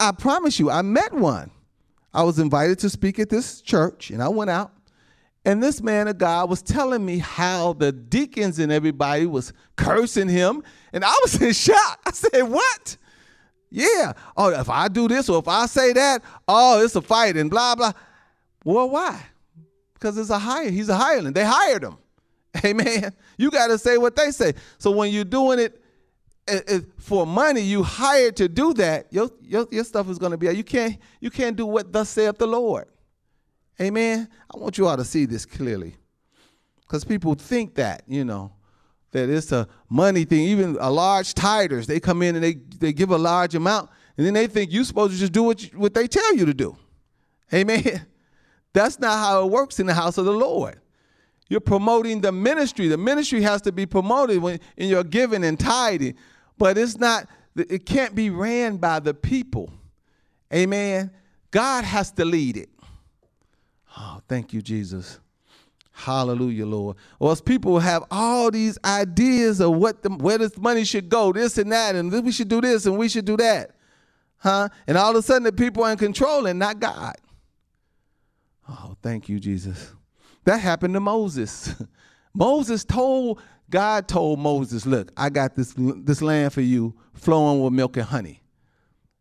[0.00, 1.50] I promise you, I met one.
[2.14, 4.72] I was invited to speak at this church, and I went out.
[5.44, 10.28] And this man of God was telling me how the deacons and everybody was cursing
[10.28, 10.62] him.
[10.92, 12.00] And I was in shock.
[12.06, 12.96] I said, What?
[13.70, 14.12] Yeah.
[14.36, 17.50] Oh, if I do this or if I say that, oh, it's a fight and
[17.50, 17.92] blah, blah.
[18.64, 19.20] Well, why?
[20.02, 20.68] Because it's a hire.
[20.68, 21.32] He's a hireling.
[21.32, 21.96] They hired him.
[22.64, 23.12] Amen.
[23.38, 24.54] You got to say what they say.
[24.78, 25.80] So when you're doing it
[26.48, 30.32] eh, eh, for money you hired to do that, your, your, your stuff is going
[30.32, 32.88] to be you can't you can't do what thus saith the Lord.
[33.80, 34.28] Amen.
[34.52, 35.94] I want you all to see this clearly,
[36.80, 38.50] because people think that you know,
[39.12, 40.40] that it's a money thing.
[40.40, 44.26] Even a large tithers, they come in and they, they give a large amount, and
[44.26, 46.54] then they think you're supposed to just do what, you, what they tell you to
[46.54, 46.76] do.
[47.54, 48.06] Amen.
[48.72, 50.80] That's not how it works in the house of the Lord.
[51.48, 52.88] You're promoting the ministry.
[52.88, 56.14] The ministry has to be promoted when in your giving and tithing,
[56.56, 57.28] but it's not.
[57.54, 59.70] It can't be ran by the people.
[60.54, 61.10] Amen.
[61.50, 62.70] God has to lead it.
[63.98, 65.20] Oh, thank you, Jesus.
[65.90, 66.96] Hallelujah, Lord.
[67.18, 71.32] Or else people have all these ideas of what the, where this money should go,
[71.32, 73.72] this and that, and we should do this and we should do that.
[74.38, 74.70] Huh?
[74.86, 77.16] And all of a sudden the people are in control and not God.
[78.68, 79.92] Oh, thank you, Jesus.
[80.44, 81.74] That happened to Moses.
[82.34, 87.72] Moses told, God told Moses, look, I got this, this land for you flowing with
[87.72, 88.42] milk and honey.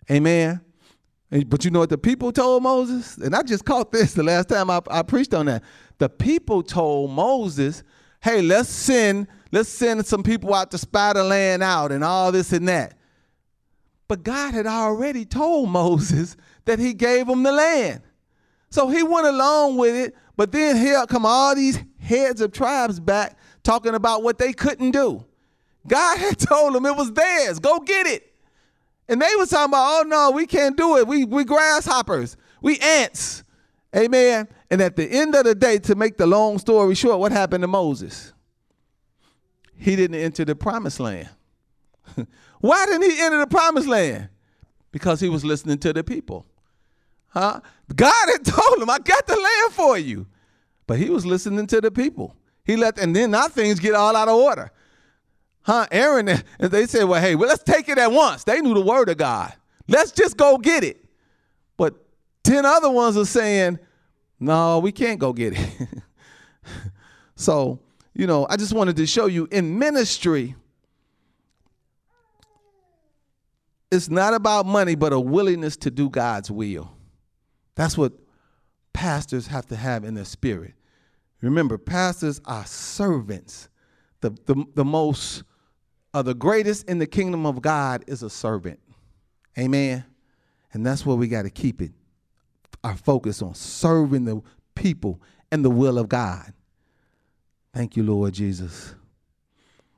[0.10, 0.62] Amen.
[1.48, 3.18] But you know what the people told Moses?
[3.18, 5.64] And I just caught this the last time I, I preached on that.
[5.98, 7.84] The people told Moses,
[8.22, 12.32] hey, let's send, let's send some people out to spy the land out and all
[12.32, 12.98] this and that.
[14.10, 18.02] But God had already told Moses that he gave him the land.
[18.72, 23.00] So he went along with it, but then here come all these heads of tribes
[23.00, 25.24] back talking about what they couldn't do.
[25.88, 27.60] God had told them it was theirs.
[27.60, 28.34] Go get it.
[29.08, 31.06] And they was talking about, oh no, we can't do it.
[31.06, 32.38] We we grasshoppers.
[32.62, 33.44] We ants.
[33.94, 34.48] Amen.
[34.70, 37.64] And at the end of the day, to make the long story short, what happened
[37.64, 38.32] to Moses?
[39.76, 41.28] He didn't enter the promised land.
[42.62, 44.30] Why didn't he enter the promised land?
[44.94, 46.46] Because he was listening to the people.
[47.32, 47.62] Huh?
[47.96, 50.28] God had told him, I got the land for you.
[50.86, 52.36] But he was listening to the people.
[52.66, 54.72] He let, and then now things get all out of order.
[55.62, 55.88] Huh?
[55.92, 58.44] Aaron, and they said, well, hey, well, let's take it at once.
[58.44, 59.54] They knew the word of God.
[59.88, 61.04] Let's just go get it.
[61.78, 61.96] But
[62.44, 63.80] 10 other ones are saying,
[64.40, 65.70] no, we can't go get it.
[67.36, 67.80] so,
[68.14, 70.56] you know, I just wanted to show you in ministry,
[73.92, 76.92] it's not about money, but a willingness to do God's will.
[77.82, 78.14] That's what
[78.94, 80.76] pastors have to have in their spirit.
[81.42, 83.70] Remember, pastors are servants.
[84.20, 85.42] The, the, the most
[86.14, 88.80] uh, the greatest in the kingdom of God is a servant.
[89.58, 90.06] Amen.
[90.74, 91.92] And that's where we got to keep it.
[92.84, 94.44] Our focus on serving the
[94.76, 95.20] people
[95.52, 96.54] and the will of God.
[97.74, 98.94] Thank you, Lord Jesus.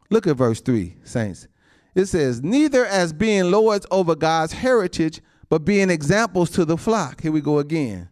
[0.10, 1.50] Look at verse 3, saints.
[1.96, 5.20] It says, Neither as being lords over God's heritage,
[5.54, 7.22] but being examples to the flock.
[7.22, 8.10] Here we go again.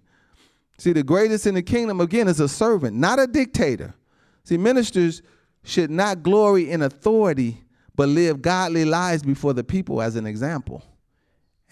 [0.78, 3.96] See, the greatest in the kingdom, again, is a servant, not a dictator.
[4.44, 5.24] See, ministers
[5.64, 7.64] should not glory in authority,
[7.96, 10.84] but live godly lives before the people as an example.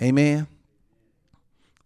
[0.01, 0.47] Amen.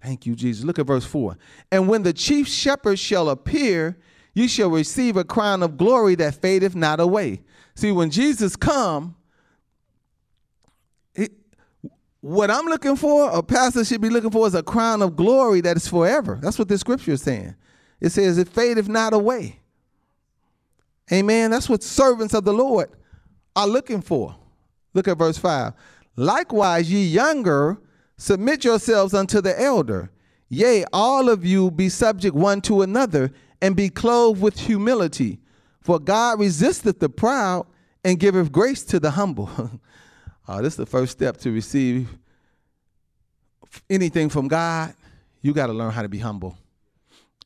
[0.02, 0.64] Thank you, Jesus.
[0.64, 1.38] Look at verse 4.
[1.70, 3.98] And when the chief shepherd shall appear,
[4.34, 7.42] you shall receive a crown of glory that fadeth not away.
[7.76, 9.18] See, when Jesus come,
[11.16, 11.34] it,
[12.24, 15.60] what I'm looking for, a pastor should be looking for, is a crown of glory
[15.60, 16.40] that is forever.
[16.42, 17.54] That's what the scripture is saying.
[18.00, 19.60] It says, it fadeth not away.
[21.12, 21.52] Amen.
[21.52, 22.90] That's what servants of the Lord
[23.58, 24.38] are looking for.
[24.94, 25.74] Look at verse 5.
[26.16, 27.78] Likewise, ye younger,
[28.16, 30.10] submit yourselves unto the elder.
[30.48, 35.42] Yea, all of you be subject one to another, and be clothed with humility.
[35.82, 37.68] For God resisteth the proud
[38.02, 39.50] and giveth grace to the humble.
[40.48, 42.10] uh, this is the first step to receive
[43.90, 44.94] anything from God.
[45.42, 46.58] You got to learn how to be humble.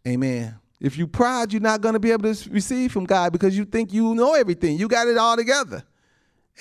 [0.08, 0.56] Amen.
[0.80, 3.66] If you pride, you're not going to be able to receive from God because you
[3.66, 4.78] think you know everything.
[4.78, 5.84] You got it all together.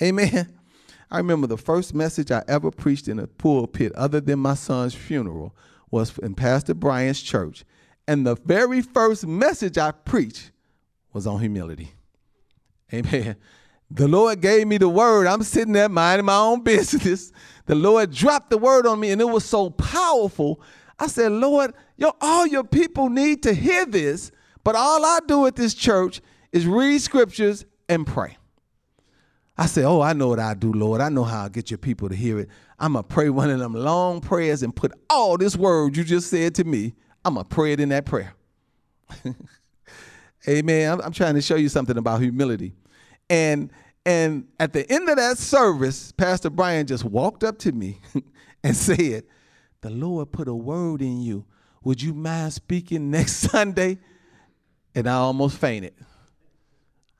[0.01, 0.53] Amen.
[1.11, 4.93] I remember the first message I ever preached in a pulpit, other than my son's
[4.93, 5.55] funeral,
[5.89, 7.63] was in Pastor Brian's church.
[8.07, 10.51] And the very first message I preached
[11.13, 11.93] was on humility.
[12.93, 13.37] Amen.
[13.89, 15.27] The Lord gave me the word.
[15.27, 17.31] I'm sitting there minding my own business.
[17.65, 20.61] The Lord dropped the word on me, and it was so powerful.
[20.99, 24.31] I said, Lord, yo, all your people need to hear this,
[24.63, 26.21] but all I do at this church
[26.51, 28.37] is read scriptures and pray.
[29.57, 31.01] I said, Oh, I know what I do, Lord.
[31.01, 32.49] I know how I get your people to hear it.
[32.79, 36.03] I'm going to pray one of them long prayers and put all this word you
[36.03, 36.93] just said to me,
[37.25, 38.35] I'm going to pray it in that prayer.
[40.47, 40.91] Amen.
[40.91, 42.75] I'm, I'm trying to show you something about humility.
[43.29, 43.71] And
[44.05, 47.99] and at the end of that service, Pastor Brian just walked up to me
[48.63, 49.25] and said,
[49.81, 51.45] The Lord put a word in you.
[51.83, 53.97] Would you mind speaking next Sunday?
[54.95, 55.93] And I almost fainted.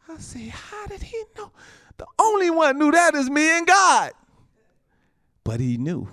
[0.08, 1.52] I said, How did he know?
[1.98, 4.12] The only one knew that is me and God.
[5.44, 6.08] But he knew.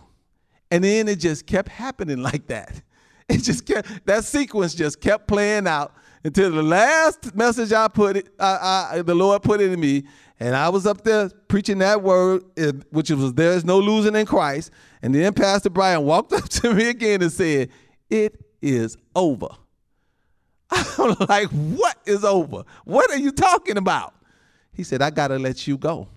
[0.71, 2.83] And then it just kept happening like that.
[3.29, 5.95] It just kept, that sequence just kept playing out.
[6.25, 10.05] Until the last message I put it, I, I, the Lord put it in me,
[10.41, 12.43] and I was up there preaching that word,
[12.91, 14.71] which was there is no losing in Christ.
[15.03, 17.69] And then Pastor Brian walked up to me again and said,
[18.09, 19.49] "It is over."
[20.71, 22.65] I'm like, "What is over?
[22.85, 24.15] What are you talking about?"
[24.73, 26.09] He said, "I gotta let you go.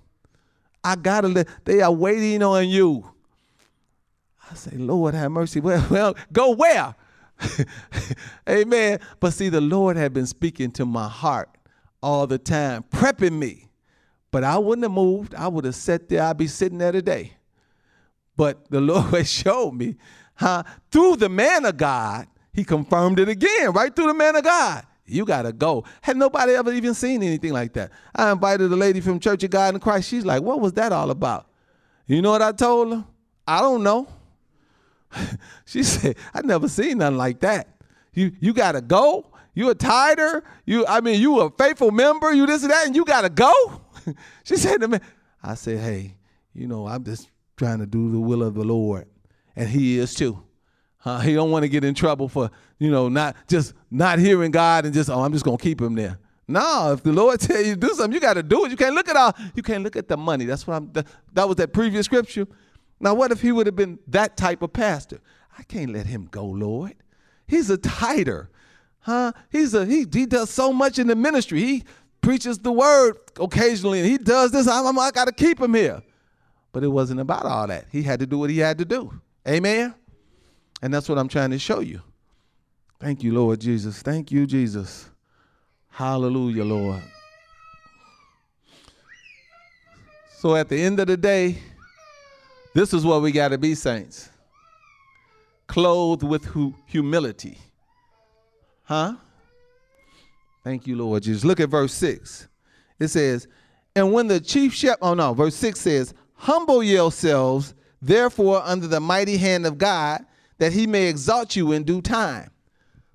[0.84, 1.48] I gotta let.
[1.65, 3.12] They are waiting on you."
[4.50, 5.60] I say, "Lord, have mercy.
[5.67, 6.96] Well, well, go where?"
[8.50, 9.00] Amen.
[9.19, 11.50] But see, the Lord had been speaking to my heart
[12.02, 13.69] all the time, prepping me.
[14.32, 15.36] But I wouldn't have moved.
[15.36, 16.23] I would have sat there.
[16.23, 17.34] I'd be sitting there today.
[18.36, 19.95] But the Lord had showed me,
[20.36, 20.63] huh?
[20.91, 24.86] Through the man of God, he confirmed it again, right through the man of God.
[25.06, 25.86] You gotta go.
[26.02, 27.91] Had nobody ever even seen anything like that.
[28.13, 30.10] I invited a lady from Church of God in Christ.
[30.10, 31.50] She's like, what was that all about?
[32.08, 33.06] You know what I told her?
[33.47, 34.08] I don't know.
[35.65, 37.67] she said, I never seen nothing like that.
[38.13, 39.25] You you gotta go.
[39.53, 40.43] You a tither.
[40.65, 42.34] You I mean you a faithful member.
[42.34, 43.82] You this and that, and you gotta go.
[44.43, 44.99] she said to me,
[45.43, 46.15] I said, hey,
[46.53, 49.08] you know, I'm just trying to do the will of the Lord,
[49.56, 50.43] and He is too.
[51.06, 52.49] Uh, he don't want to get in trouble for
[52.80, 55.95] you know not just not hearing God and just oh I'm just gonna keep him
[55.95, 56.17] there.
[56.47, 58.71] No, if the Lord tell you do something, you got to do it.
[58.71, 59.34] You can't look at all.
[59.53, 60.45] You can't look at the money.
[60.45, 60.91] That's what I'm.
[60.93, 62.47] That, that was that previous scripture.
[62.99, 65.19] Now, what if he would have been that type of pastor?
[65.57, 66.95] I can't let him go, Lord.
[67.47, 68.49] He's a tither,
[68.99, 69.31] huh?
[69.51, 70.05] He's a he.
[70.12, 71.62] He does so much in the ministry.
[71.62, 71.83] He
[72.21, 74.67] preaches the word occasionally, and he does this.
[74.67, 76.01] I'm, I'm I got to keep him here.
[76.73, 77.86] But it wasn't about all that.
[77.91, 79.12] He had to do what he had to do.
[79.47, 79.95] Amen.
[80.81, 82.01] And that's what I'm trying to show you.
[82.99, 84.01] Thank you, Lord Jesus.
[84.01, 85.10] Thank you, Jesus.
[85.89, 87.01] Hallelujah, Lord.
[90.38, 91.57] So at the end of the day,
[92.73, 94.30] this is what we got to be, saints.
[95.67, 97.58] Clothed with hu- humility.
[98.84, 99.15] Huh?
[100.63, 101.43] Thank you, Lord Jesus.
[101.43, 102.47] Look at verse 6.
[102.99, 103.47] It says,
[103.95, 108.99] And when the chief shepherd, oh no, verse 6 says, Humble yourselves, therefore, under the
[108.99, 110.25] mighty hand of God,
[110.58, 112.51] that he may exalt you in due time.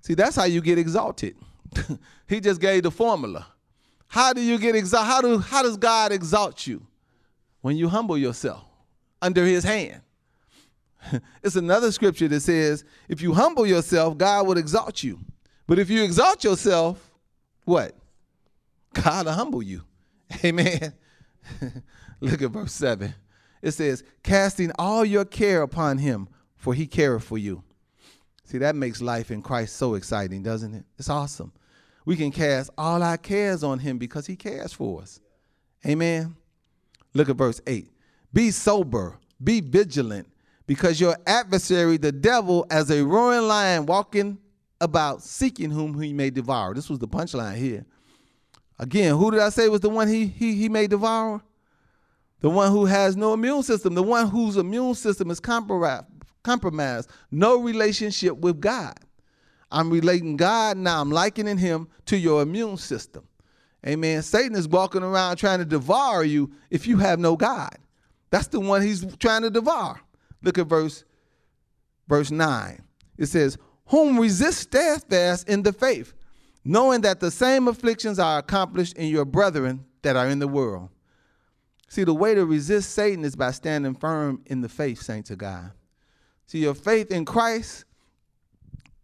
[0.00, 1.36] See, that's how you get exalted.
[2.28, 3.46] he just gave the formula.
[4.08, 5.08] How do you get exalted?
[5.08, 6.86] How, do, how does God exalt you?
[7.60, 8.64] When you humble yourself
[9.22, 10.02] under his hand.
[11.42, 15.18] it's another scripture that says, if you humble yourself, God will exalt you.
[15.66, 17.10] But if you exalt yourself,
[17.64, 17.96] what?
[18.92, 19.82] God will humble you.
[20.44, 20.92] Amen.
[22.20, 23.14] Look at verse 7.
[23.62, 27.62] It says, casting all your care upon him, for he careth for you.
[28.44, 30.84] See, that makes life in Christ so exciting, doesn't it?
[30.98, 31.52] It's awesome.
[32.04, 35.20] We can cast all our cares on him because he cares for us.
[35.86, 36.36] Amen.
[37.14, 37.91] Look at verse 8.
[38.32, 40.28] Be sober, be vigilant,
[40.66, 44.38] because your adversary, the devil, as a roaring lion, walking
[44.80, 46.74] about seeking whom he may devour.
[46.74, 47.84] This was the punchline here.
[48.78, 51.40] Again, who did I say was the one he, he, he may devour?
[52.40, 56.06] The one who has no immune system, the one whose immune system is compromised,
[56.42, 58.98] compromised no relationship with God.
[59.70, 63.24] I'm relating God now, I'm likening him to your immune system.
[63.86, 64.22] Amen.
[64.22, 67.76] Satan is walking around trying to devour you if you have no God.
[68.32, 70.00] That's the one he's trying to devour.
[70.42, 71.04] Look at verse
[72.08, 72.82] verse 9.
[73.18, 76.14] It says, "Whom resist steadfast in the faith,
[76.64, 80.88] knowing that the same afflictions are accomplished in your brethren that are in the world."
[81.88, 85.36] See, the way to resist Satan is by standing firm in the faith, saints of
[85.36, 85.72] God.
[86.46, 87.84] See, your faith in Christ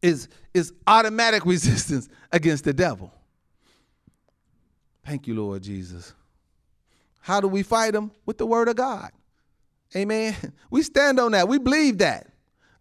[0.01, 3.13] is, is automatic resistance against the devil.
[5.05, 6.15] Thank you, Lord Jesus.
[7.21, 8.11] How do we fight him?
[8.25, 9.11] With the word of God.
[9.97, 10.35] Amen.
[10.71, 11.49] We stand on that.
[11.49, 12.27] We believe that.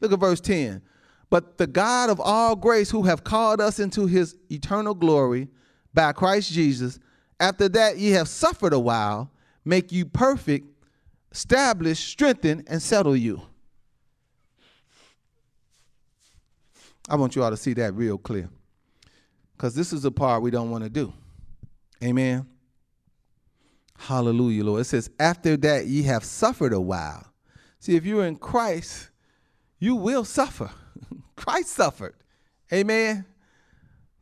[0.01, 0.81] Look at verse 10.
[1.29, 5.47] But the God of all grace, who have called us into his eternal glory
[5.93, 6.99] by Christ Jesus,
[7.39, 9.31] after that ye have suffered a while,
[9.65, 10.67] make you perfect,
[11.31, 13.41] establish, strengthen, and settle you.
[17.09, 18.49] I want you all to see that real clear.
[19.55, 21.13] Because this is the part we don't want to do.
[22.03, 22.45] Amen.
[23.97, 24.81] Hallelujah, Lord.
[24.81, 27.25] It says, after that ye have suffered a while.
[27.79, 29.09] See, if you're in Christ,
[29.79, 30.71] you will suffer.
[31.35, 32.15] Christ suffered.
[32.71, 33.25] Amen.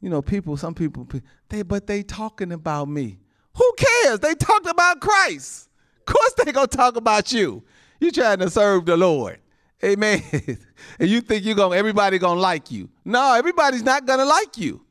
[0.02, 1.08] You know, people, some people,
[1.50, 3.20] they but they talking about me.
[3.56, 4.20] Who cares?
[4.20, 5.70] They talked about Christ.
[6.00, 7.64] Of course they gonna talk about you.
[8.00, 9.40] You trying to serve the Lord.
[9.84, 10.22] Amen.
[11.00, 12.90] and you think you're gonna everybody gonna like you.
[13.04, 14.82] No, everybody's not gonna like you.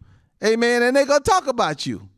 [0.42, 0.82] Amen.
[0.82, 2.08] And they gonna talk about you.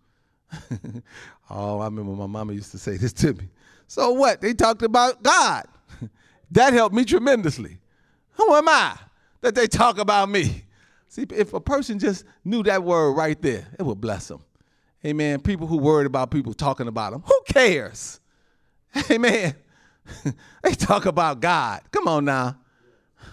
[1.48, 3.48] Oh, I remember my mama used to say this to me.
[3.86, 4.40] So what?
[4.40, 5.64] They talked about God.
[6.50, 7.78] that helped me tremendously.
[8.32, 8.96] Who am I
[9.40, 10.64] that they talk about me?
[11.08, 14.42] See, if a person just knew that word right there, it would bless them.
[15.04, 15.40] Amen.
[15.40, 18.20] People who worried about people talking about them, who cares?
[19.10, 19.54] Amen.
[20.62, 21.82] they talk about God.
[21.92, 22.58] Come on now.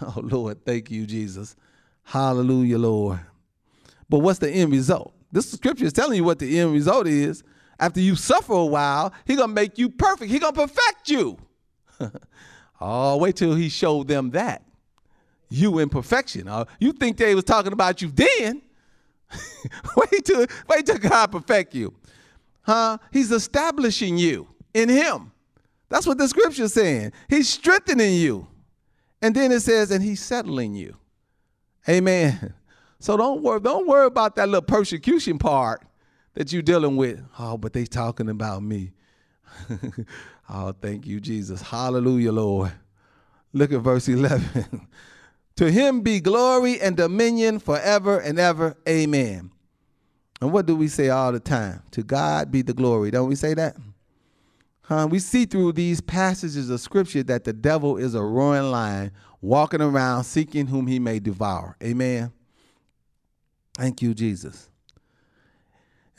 [0.00, 1.56] Oh, Lord, thank you, Jesus.
[2.04, 3.20] Hallelujah, Lord.
[4.08, 5.14] But what's the end result?
[5.32, 7.42] This scripture is telling you what the end result is.
[7.78, 10.30] After you suffer a while, He's gonna make you perfect.
[10.30, 11.38] He's gonna perfect you.
[12.80, 14.62] oh, wait till he showed them that.
[15.48, 16.48] You in perfection.
[16.48, 18.62] Uh, you think they was talking about you then.
[19.96, 21.94] wait till wait till God perfect you.
[22.62, 22.98] Huh?
[23.12, 25.32] He's establishing you in him.
[25.88, 27.12] That's what the scripture's saying.
[27.28, 28.48] He's strengthening you.
[29.22, 30.96] And then it says, and he's settling you.
[31.88, 32.54] Amen.
[33.00, 35.84] So don't worry, don't worry about that little persecution part
[36.34, 37.20] that you're dealing with.
[37.38, 38.92] Oh, but they talking about me.
[40.48, 41.62] oh, thank you, Jesus.
[41.62, 42.72] Hallelujah, Lord.
[43.52, 44.88] Look at verse 11.
[45.56, 48.76] to him be glory and dominion forever and ever.
[48.88, 49.50] Amen.
[50.40, 51.82] And what do we say all the time?
[51.92, 53.10] To God be the glory.
[53.10, 53.76] Don't we say that?
[54.82, 55.06] Huh?
[55.10, 59.80] We see through these passages of scripture that the devil is a roaring lion walking
[59.80, 61.76] around seeking whom he may devour.
[61.82, 62.32] Amen.
[63.74, 64.68] Thank you, Jesus.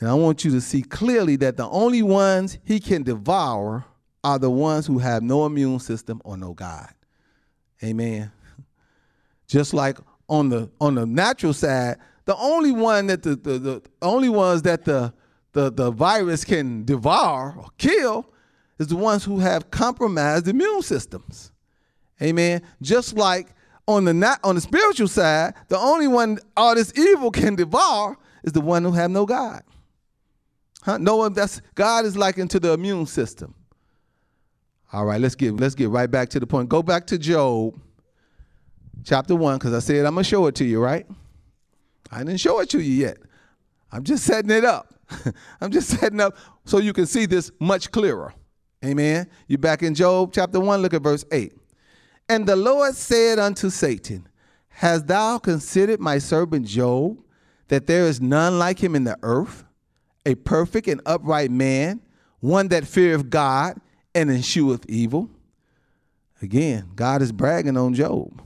[0.00, 3.84] And I want you to see clearly that the only ones he can devour
[4.22, 6.92] are the ones who have no immune system or no God.
[7.82, 8.30] Amen.
[9.46, 13.82] Just like on the on the natural side, the only one that the, the, the
[14.02, 15.14] only ones that the,
[15.52, 18.26] the the virus can devour or kill
[18.78, 21.52] is the ones who have compromised immune systems.
[22.20, 22.62] Amen.
[22.82, 23.48] Just like
[23.86, 28.18] on the not on the spiritual side, the only one all this evil can devour
[28.42, 29.62] is the one who have no God.
[30.86, 30.98] Huh?
[30.98, 33.56] No one that's God is likened to the immune system.
[34.92, 36.68] All right, let's get let's get right back to the point.
[36.68, 37.76] Go back to Job
[39.02, 41.04] chapter 1 cuz I said I'm going to show it to you, right?
[42.08, 43.18] I didn't show it to you yet.
[43.90, 44.94] I'm just setting it up.
[45.60, 48.32] I'm just setting up so you can see this much clearer.
[48.84, 49.28] Amen.
[49.48, 51.52] You back in Job chapter 1, look at verse 8.
[52.28, 54.28] And the Lord said unto Satan,
[54.68, 57.18] Hast thou considered my servant Job,
[57.66, 59.64] that there is none like him in the earth,
[60.26, 62.02] a perfect and upright man,
[62.40, 63.80] one that feareth God
[64.14, 65.30] and escheweth evil.
[66.42, 68.42] Again, God is bragging on Job.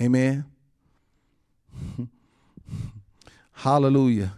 [0.00, 0.44] Amen.
[3.52, 4.34] Hallelujah.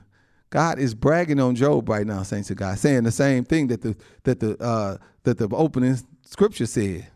[0.51, 3.83] God is bragging on Job right now, saints of God, saying the same thing that
[3.83, 7.09] the that the uh, that the opening scripture said.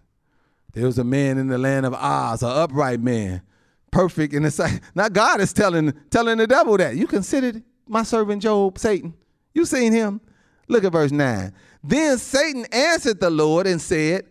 [0.75, 3.43] There was a man in the land of Uz, an upright man,
[3.91, 4.81] perfect in the sight.
[4.95, 9.15] Now God is telling telling the devil that you considered my servant Job, Satan.
[9.55, 10.21] You seen him?
[10.69, 11.53] Look at verse 9.
[11.85, 14.27] Then Satan answered the Lord and said,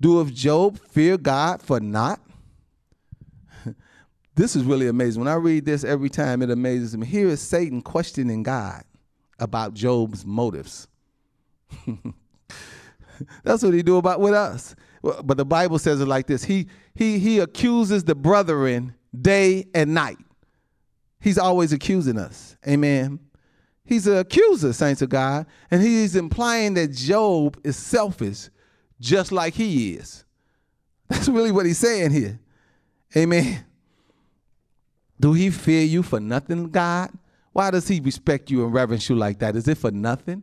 [0.00, 2.20] Do of Job fear God for naught?
[4.34, 5.20] this is really amazing.
[5.20, 7.06] When I read this every time, it amazes me.
[7.06, 8.82] Here is Satan questioning God
[9.38, 10.88] about Job's motives.
[13.44, 14.74] That's what he do about with us.
[15.02, 16.42] But the Bible says it like this.
[16.44, 20.18] He he he accuses the brethren day and night.
[21.20, 22.56] He's always accusing us.
[22.66, 23.20] Amen.
[23.88, 28.50] He's an accuser, saints of God, and he's implying that Job is selfish,
[29.00, 30.26] just like he is.
[31.08, 32.38] That's really what he's saying here.
[33.16, 33.64] Amen.
[35.18, 37.10] Do he fear you for nothing, God?
[37.52, 39.56] Why does he respect you and reverence you like that?
[39.56, 40.42] Is it for nothing?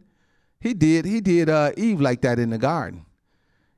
[0.59, 1.05] He did.
[1.05, 3.05] He did uh, Eve like that in the garden.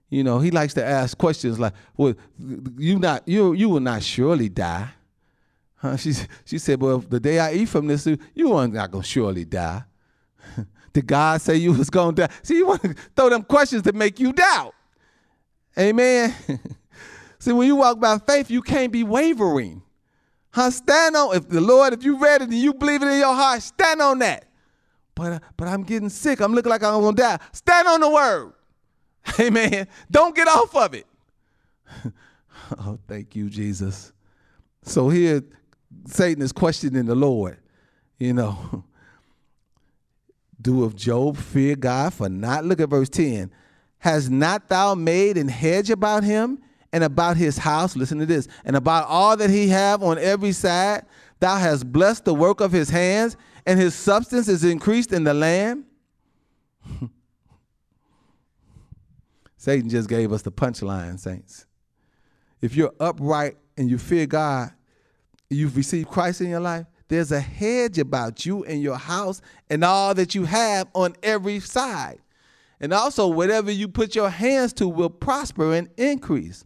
[0.09, 2.13] You know, he likes to ask questions like, "Well,
[2.77, 4.91] you not you you will not surely die."
[5.77, 5.95] Huh?
[5.95, 6.13] She,
[6.45, 9.45] she said, Well, the day I eat from this, you are not going to surely
[9.45, 9.83] die.
[10.93, 12.33] Did God say you was going to die?
[12.41, 14.73] See, you want to throw them questions to make you doubt.
[15.77, 16.33] Amen.
[17.39, 19.83] See, when you walk by faith, you can't be wavering.
[20.49, 20.71] Huh?
[20.71, 23.35] Stand on, if the Lord, if you read it and you believe it in your
[23.35, 24.45] heart, stand on that.
[25.13, 26.39] But, uh, but I'm getting sick.
[26.39, 27.39] I'm looking like I'm going to die.
[27.51, 28.53] Stand on the word.
[29.39, 29.87] Amen.
[30.09, 31.05] Don't get off of it.
[32.79, 34.13] oh, thank you, Jesus.
[34.83, 35.43] So here,
[36.05, 37.57] Satan is questioning the Lord,
[38.17, 38.83] you know.
[40.59, 42.65] Do of Job fear God for not?
[42.65, 43.51] Look at verse 10.
[43.99, 46.59] Has not thou made an hedge about him
[46.91, 47.95] and about his house?
[47.95, 48.47] Listen to this.
[48.65, 51.05] And about all that he have on every side,
[51.39, 55.33] thou hast blessed the work of his hands, and his substance is increased in the
[55.33, 55.85] land.
[59.57, 61.65] Satan just gave us the punchline, saints.
[62.61, 64.71] If you're upright and you fear God,
[65.49, 69.83] you've received Christ in your life, there's a hedge about you and your house and
[69.83, 72.19] all that you have on every side.
[72.79, 76.63] And also, whatever you put your hands to will prosper and increase.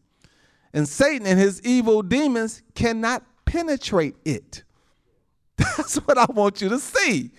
[0.73, 4.63] And Satan and his evil demons cannot penetrate it.
[5.57, 7.31] That's what I want you to see.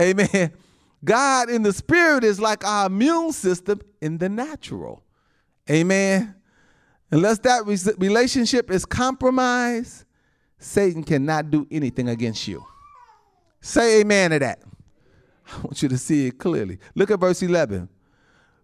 [0.00, 0.52] Amen.
[1.04, 5.02] God in the spirit is like our immune system in the natural.
[5.70, 6.34] Amen.
[7.10, 7.66] Unless that
[7.98, 10.04] relationship is compromised,
[10.64, 12.64] Satan cannot do anything against you.
[13.60, 14.62] Say amen to that.
[15.52, 16.78] I want you to see it clearly.
[16.94, 17.88] Look at verse 11.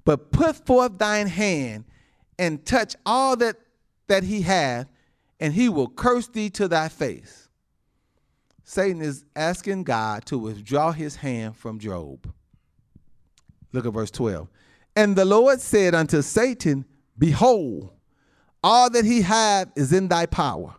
[0.06, 1.84] But put forth thine hand
[2.38, 3.56] and touch all that,
[4.08, 4.88] that he hath,
[5.38, 7.48] and he will curse thee to thy face.
[8.64, 12.32] Satan is asking God to withdraw his hand from Job.
[13.72, 14.48] Look at verse 12.
[14.96, 16.86] And the Lord said unto Satan,
[17.18, 17.90] Behold,
[18.64, 20.74] all that he hath is in thy power.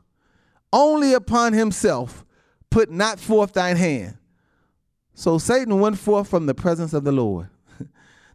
[0.73, 2.25] Only upon himself
[2.69, 4.17] put not forth thine hand.
[5.13, 7.49] So Satan went forth from the presence of the Lord.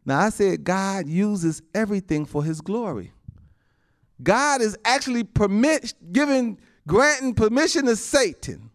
[0.04, 3.12] now I said God uses everything for his glory.
[4.22, 8.70] God is actually permit giving granting permission to Satan.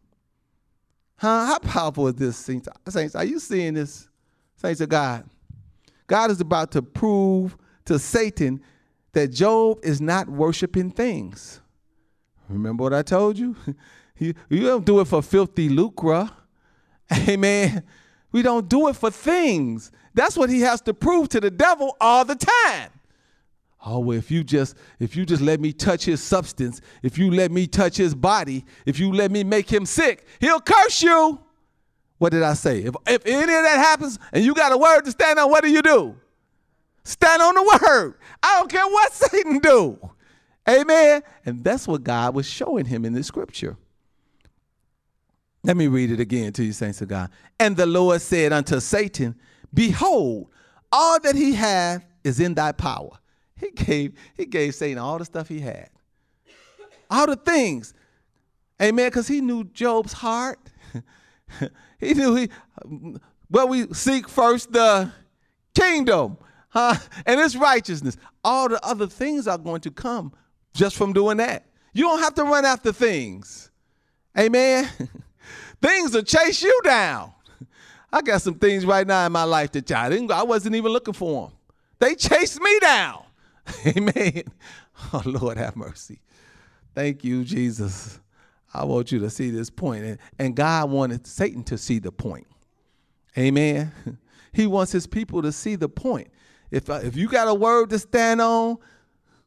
[1.18, 1.46] Huh?
[1.46, 3.16] How powerful is this, saints?
[3.16, 4.10] Are you seeing this?
[4.56, 5.24] Saints of God.
[6.08, 7.56] God is about to prove
[7.86, 8.62] to Satan
[9.14, 11.61] that Job is not worshiping things.
[12.52, 13.56] Remember what I told you?
[14.18, 16.30] you, don't do it for filthy lucre.
[17.28, 17.84] Amen.
[18.32, 19.92] We don't do it for things.
[20.14, 22.92] That's what he has to prove to the devil all the time.
[23.84, 27.32] Oh, well, if you just if you just let me touch his substance, if you
[27.32, 31.40] let me touch his body, if you let me make him sick, he'll curse you.
[32.20, 32.84] What did I say?
[32.84, 35.64] If, if any of that happens and you got a word to stand on, what
[35.64, 36.16] do you do?
[37.04, 38.14] Stand on the word.
[38.44, 39.98] I don't care what Satan do.
[40.70, 41.24] Amen.
[41.46, 43.78] And that's what God was showing him in the scripture.
[45.64, 47.30] Let me read it again to you, saints of God.
[47.60, 49.36] And the Lord said unto Satan,
[49.74, 50.50] Behold,
[50.92, 53.12] all that he hath is in thy power.
[53.62, 55.92] He gave, he gave Satan all the stuff he had.
[57.12, 57.94] All the things.
[58.82, 59.08] Amen.
[59.08, 60.60] Because he knew Job's heart.
[62.00, 62.50] He knew he,
[63.52, 65.12] well, we seek first the
[65.76, 66.38] kingdom,
[66.70, 66.96] huh?
[67.26, 68.18] And its righteousness.
[68.44, 70.34] All the other things are going to come
[70.74, 71.66] just from doing that.
[71.94, 73.70] You don't have to run after things.
[74.38, 74.90] Amen.
[75.82, 77.34] things will chase you down.
[78.14, 80.92] I got some things right now in my life that I didn't, I wasn't even
[80.92, 81.58] looking for them.
[82.00, 83.24] They chased me down.
[83.86, 84.44] Amen.
[85.14, 86.22] Oh, Lord, have mercy.
[86.94, 88.20] Thank you, Jesus.
[88.72, 90.04] I want you to see this point.
[90.04, 92.46] And, and God wanted Satan to see the point.
[93.36, 93.92] Amen.
[94.54, 96.28] He wants his people to see the point.
[96.70, 98.78] If, uh, if you got a word to stand on,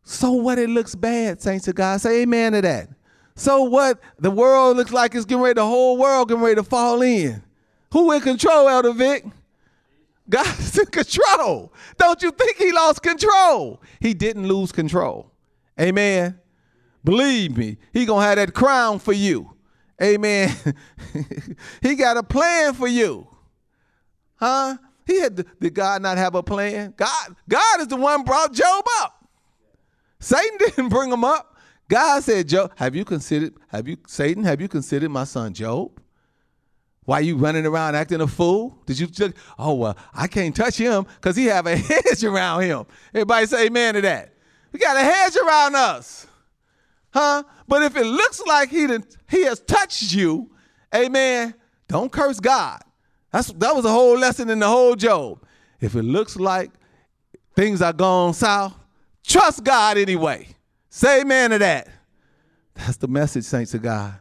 [0.04, 2.00] so what it looks bad, saints of God.
[2.00, 2.88] Say amen to that.
[3.34, 6.62] So what the world looks like it's getting ready, the whole world getting ready to
[6.62, 7.42] fall in.
[7.92, 9.24] Who in control, Elder Vic?
[10.28, 11.72] God's in control.
[11.96, 13.82] Don't you think he lost control?
[14.00, 15.30] He didn't lose control.
[15.80, 16.38] Amen.
[17.02, 19.50] Believe me, he gonna have that crown for you.
[20.02, 20.54] Amen.
[21.82, 23.26] he got a plan for you.
[24.36, 24.76] Huh?
[25.06, 26.94] He had did God not have a plan?
[26.96, 29.23] God, God is the one brought Job up.
[30.24, 31.56] Satan didn't bring him up.
[31.88, 36.00] God said, Job, have you considered, have you, Satan, have you considered my son Job?
[37.04, 38.78] Why you running around acting a fool?
[38.86, 42.62] Did you just, oh, well, I can't touch him because he have a hedge around
[42.62, 42.86] him.
[43.12, 44.32] Everybody say amen to that.
[44.72, 46.26] We got a hedge around us
[47.14, 47.44] huh?
[47.66, 50.50] But if it looks like he didn't, he has touched you,
[50.94, 51.54] amen,
[51.88, 52.82] don't curse God.
[53.30, 55.42] That's that was a whole lesson in the whole Job.
[55.80, 56.70] If it looks like
[57.56, 58.74] things are going south,
[59.26, 60.48] trust God anyway.
[60.90, 61.88] Say amen to that.
[62.74, 64.14] That's the message, saints of God.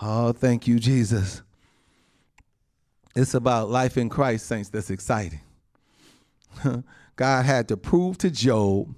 [0.00, 1.42] Oh, thank you, Jesus.
[3.14, 5.40] It's about life in Christ, saints, that's exciting.
[7.16, 8.94] God had to prove to Job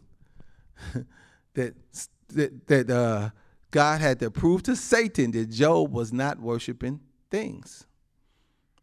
[1.55, 1.75] that
[2.29, 3.31] that, that uh,
[3.71, 7.87] God had to prove to Satan that Job was not worshiping things.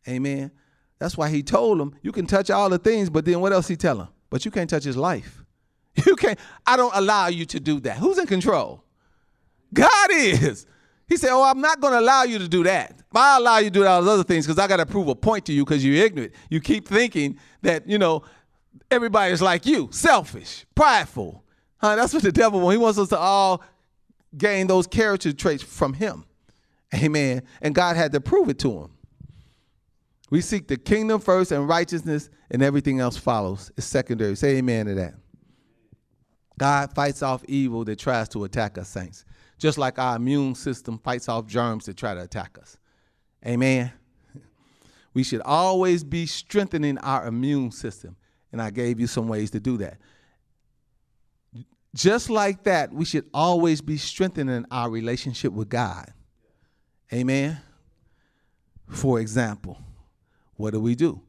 [0.08, 0.52] Amen.
[1.00, 3.68] That's why he told him, you can touch all the things, but then what else
[3.68, 4.08] he tell him?
[4.30, 5.43] But you can't touch his life.
[6.06, 7.98] You can't, I don't allow you to do that.
[7.98, 8.84] Who's in control?
[9.74, 10.66] God is.
[11.08, 13.00] He said, Oh, I'm not going to allow you to do that.
[13.14, 15.16] I allow you to do all those other things because I got to prove a
[15.16, 16.34] point to you because you're ignorant.
[16.50, 18.24] You keep thinking that, you know,
[18.90, 21.44] everybody's like you, selfish, prideful,
[21.84, 21.98] Huh?
[21.98, 22.76] That's what the devil wants.
[22.76, 23.62] He wants us to all
[24.38, 26.24] gain those character traits from him.
[26.96, 27.42] Amen.
[27.62, 28.92] And God had to prove it to him.
[30.30, 33.70] We seek the kingdom first and righteousness, and everything else follows.
[33.76, 34.36] It's secondary.
[34.38, 35.16] Say amen to that.
[36.58, 39.26] God fights off evil that tries to attack us, saints.
[39.58, 42.78] Just like our immune system fights off germs that try to attack us.
[43.46, 43.92] Amen.
[45.16, 48.16] We should always be strengthening our immune system.
[48.52, 50.00] And I gave you some ways to do that.
[51.96, 56.12] Just like that, we should always be strengthening our relationship with God.
[57.14, 57.60] Amen.
[58.88, 59.78] For example,
[60.56, 61.22] what do we do?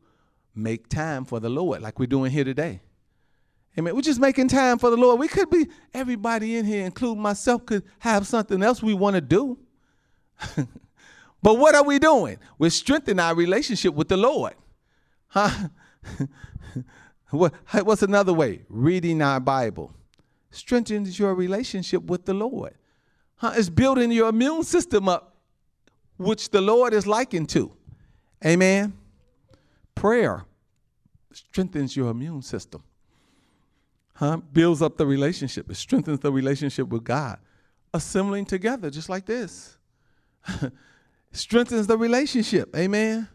[0.54, 2.80] Make time for the Lord, like we're doing here today.
[3.76, 3.94] Amen.
[3.94, 5.18] We're just making time for the Lord.
[5.18, 9.20] We could be, everybody in here, including myself, could have something else we want to
[9.20, 9.58] do.
[11.42, 12.38] but what are we doing?
[12.56, 14.54] We're strengthening our relationship with the Lord.
[15.26, 15.68] Huh?
[17.30, 17.52] what,
[17.82, 18.62] what's another way?
[18.68, 19.92] Reading our Bible.
[20.52, 22.74] Strengthens your relationship with the Lord.
[23.36, 23.54] Huh?
[23.56, 25.36] It's building your immune system up,
[26.16, 27.72] which the Lord is likened to.
[28.46, 28.92] Amen.
[29.96, 30.44] Prayer
[31.32, 32.84] strengthens your immune system
[34.14, 34.38] huh?
[34.52, 35.70] builds up the relationship.
[35.70, 37.38] It strengthens the relationship with God.
[37.92, 39.76] Assembling together, just like this,
[41.32, 42.74] strengthens the relationship.
[42.76, 43.28] Amen.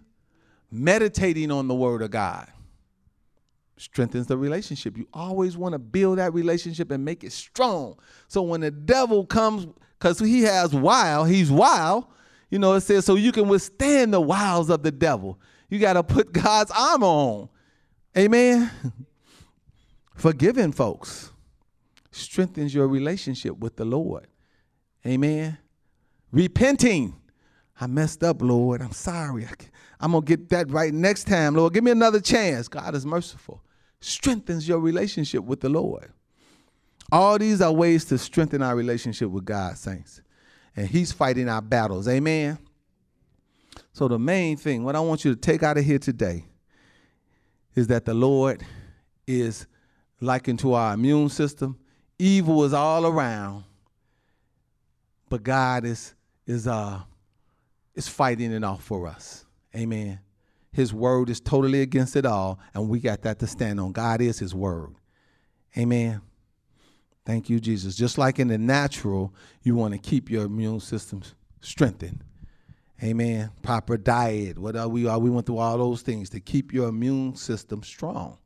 [0.71, 2.47] Meditating on the Word of God
[3.80, 4.97] strengthens the relationship.
[4.97, 7.97] You always want to build that relationship and make it strong.
[8.27, 9.67] So when the devil comes,
[9.97, 12.05] because he has wild, he's wild.
[12.49, 15.39] You know, it says so you can withstand the wiles of the devil.
[15.69, 17.49] You got to put God's armor on.
[18.17, 18.69] Amen.
[20.20, 21.32] Forgiving folks
[22.11, 24.28] strengthens your relationship with the Lord.
[25.07, 25.57] Amen.
[26.34, 27.15] Repenting.
[27.80, 28.82] I messed up, Lord.
[28.82, 29.47] I'm sorry.
[29.97, 31.74] I'm going to get that right next time, Lord.
[31.74, 32.67] Give me another chance.
[32.67, 33.63] God is merciful.
[34.01, 36.11] Strengthens your relationship with the Lord.
[37.13, 40.22] All these are ways to strengthen our relationship with God, saints.
[40.76, 42.09] And He's fighting our battles.
[42.09, 42.59] Amen.
[43.93, 46.43] So, the main thing, what I want you to take out of here today
[47.74, 48.65] is that the Lord
[49.26, 49.65] is
[50.22, 51.78] likened to our immune system.
[52.17, 53.63] Evil is all around,
[55.30, 56.13] but God is
[56.45, 57.01] is uh
[57.95, 59.45] is fighting it off for us.
[59.76, 60.20] Amen.
[60.72, 63.91] His word is totally against it all, and we got that to stand on.
[63.91, 64.95] God is his word.
[65.78, 66.22] Amen.
[67.26, 67.95] Thank you, Jesus.
[67.95, 71.22] Just like in the natural, you want to keep your immune system
[71.61, 72.24] strengthened.
[73.03, 73.51] Amen.
[73.61, 74.57] Proper diet.
[74.57, 75.20] What are we are?
[75.20, 78.38] We went through all those things to keep your immune system strong.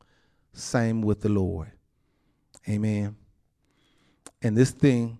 [0.54, 1.72] Same with the Lord.
[2.70, 3.16] Amen.
[4.42, 5.18] And this thing,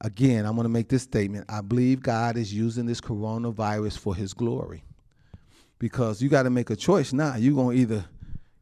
[0.00, 1.46] again, I'm going to make this statement.
[1.48, 4.84] I believe God is using this coronavirus for his glory.
[5.78, 7.36] Because you got to make a choice now.
[7.36, 8.04] You're going to either,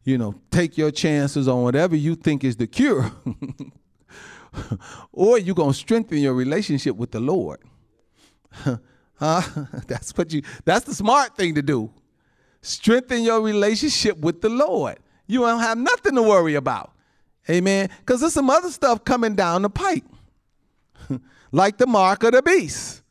[0.05, 3.11] you know, take your chances on whatever you think is the cure,
[5.13, 7.61] or you're going to strengthen your relationship with the Lord.
[9.19, 9.43] huh?
[9.87, 11.91] That's what you that's the smart thing to do.
[12.63, 14.99] Strengthen your relationship with the Lord.
[15.29, 16.93] You don't have nothing to worry about.
[17.49, 17.91] Amen.
[18.01, 20.05] Because there's some other stuff coming down the pipe,
[21.53, 23.03] like the mark of the beast.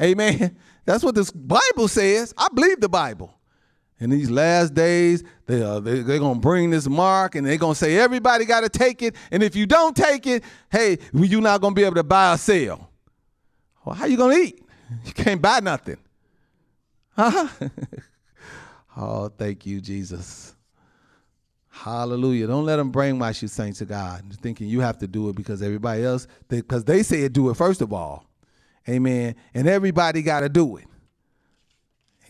[0.00, 0.56] Amen.
[0.84, 2.34] That's what this Bible says.
[2.36, 3.34] I believe the Bible.
[3.98, 7.58] In these last days, they are, they, they're going to bring this mark and they're
[7.58, 9.14] going to say everybody got to take it.
[9.30, 10.42] And if you don't take it,
[10.72, 12.90] hey, you're not going to be able to buy or sell.
[13.84, 14.64] Well, how you going to eat?
[15.04, 15.98] You can't buy nothing.
[17.10, 17.46] Huh?
[18.96, 20.56] oh, thank you, Jesus.
[21.80, 22.46] Hallelujah.
[22.46, 25.62] Don't let them brainwash you, saints of God, thinking you have to do it because
[25.62, 28.26] everybody else, because they, they said do it first of all.
[28.86, 29.34] Amen.
[29.54, 30.84] And everybody got to do it.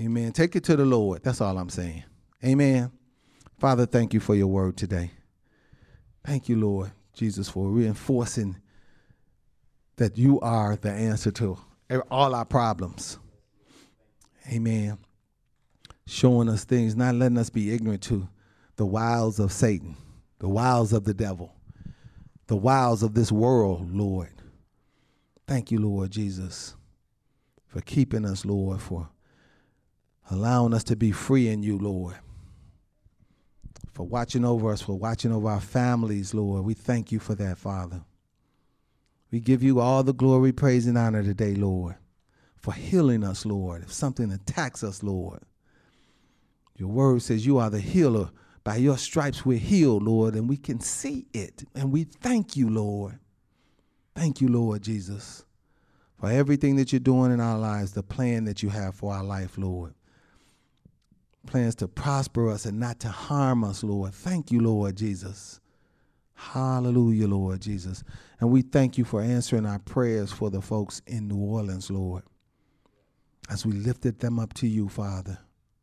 [0.01, 0.31] Amen.
[0.31, 1.25] Take it to the Lord.
[1.25, 2.05] That's all I'm saying.
[2.45, 2.93] Amen.
[3.59, 5.11] Father, thank you for your word today.
[6.25, 8.57] Thank you, Lord Jesus, for reinforcing
[9.97, 11.59] that you are the answer to
[12.09, 13.19] all our problems.
[14.49, 14.97] Amen.
[16.07, 18.29] Showing us things, not letting us be ignorant to
[18.81, 19.95] the wiles of Satan,
[20.39, 21.55] the wiles of the devil,
[22.47, 24.33] the wiles of this world, Lord.
[25.47, 26.75] Thank you, Lord Jesus,
[27.67, 29.11] for keeping us, Lord, for
[30.31, 32.15] allowing us to be free in you, Lord.
[33.93, 36.65] For watching over us, for watching over our families, Lord.
[36.65, 38.01] We thank you for that, Father.
[39.31, 41.97] We give you all the glory, praise, and honor today, Lord,
[42.57, 43.83] for healing us, Lord.
[43.83, 45.43] If something attacks us, Lord,
[46.79, 48.31] your word says you are the healer
[48.65, 51.65] by your stripes we're healed, Lord, and we can see it.
[51.75, 53.19] And we thank you, Lord.
[54.15, 55.45] Thank you, Lord Jesus,
[56.19, 59.25] for everything that you're doing in our lives, the plan that you have for our
[59.25, 59.95] life, Lord.
[61.47, 64.13] Plans to prosper us and not to harm us, Lord.
[64.13, 65.61] Thank you, Lord Jesus.
[66.35, 68.05] Hallelujah, Lord Jesus.
[68.41, 72.25] And we thank you for answering our prayers for the folks in New Orleans, Lord.
[73.49, 75.39] As we lifted them up to you, Father,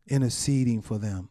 [0.07, 1.29] interceding for them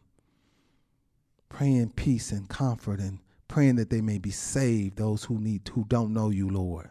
[1.49, 5.85] praying peace and comfort and praying that they may be saved, those who need who
[5.87, 6.89] don't know you, Lord.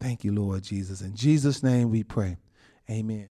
[0.00, 1.00] Thank you, Lord Jesus.
[1.00, 2.36] In Jesus' name we pray.
[2.90, 3.22] Amen.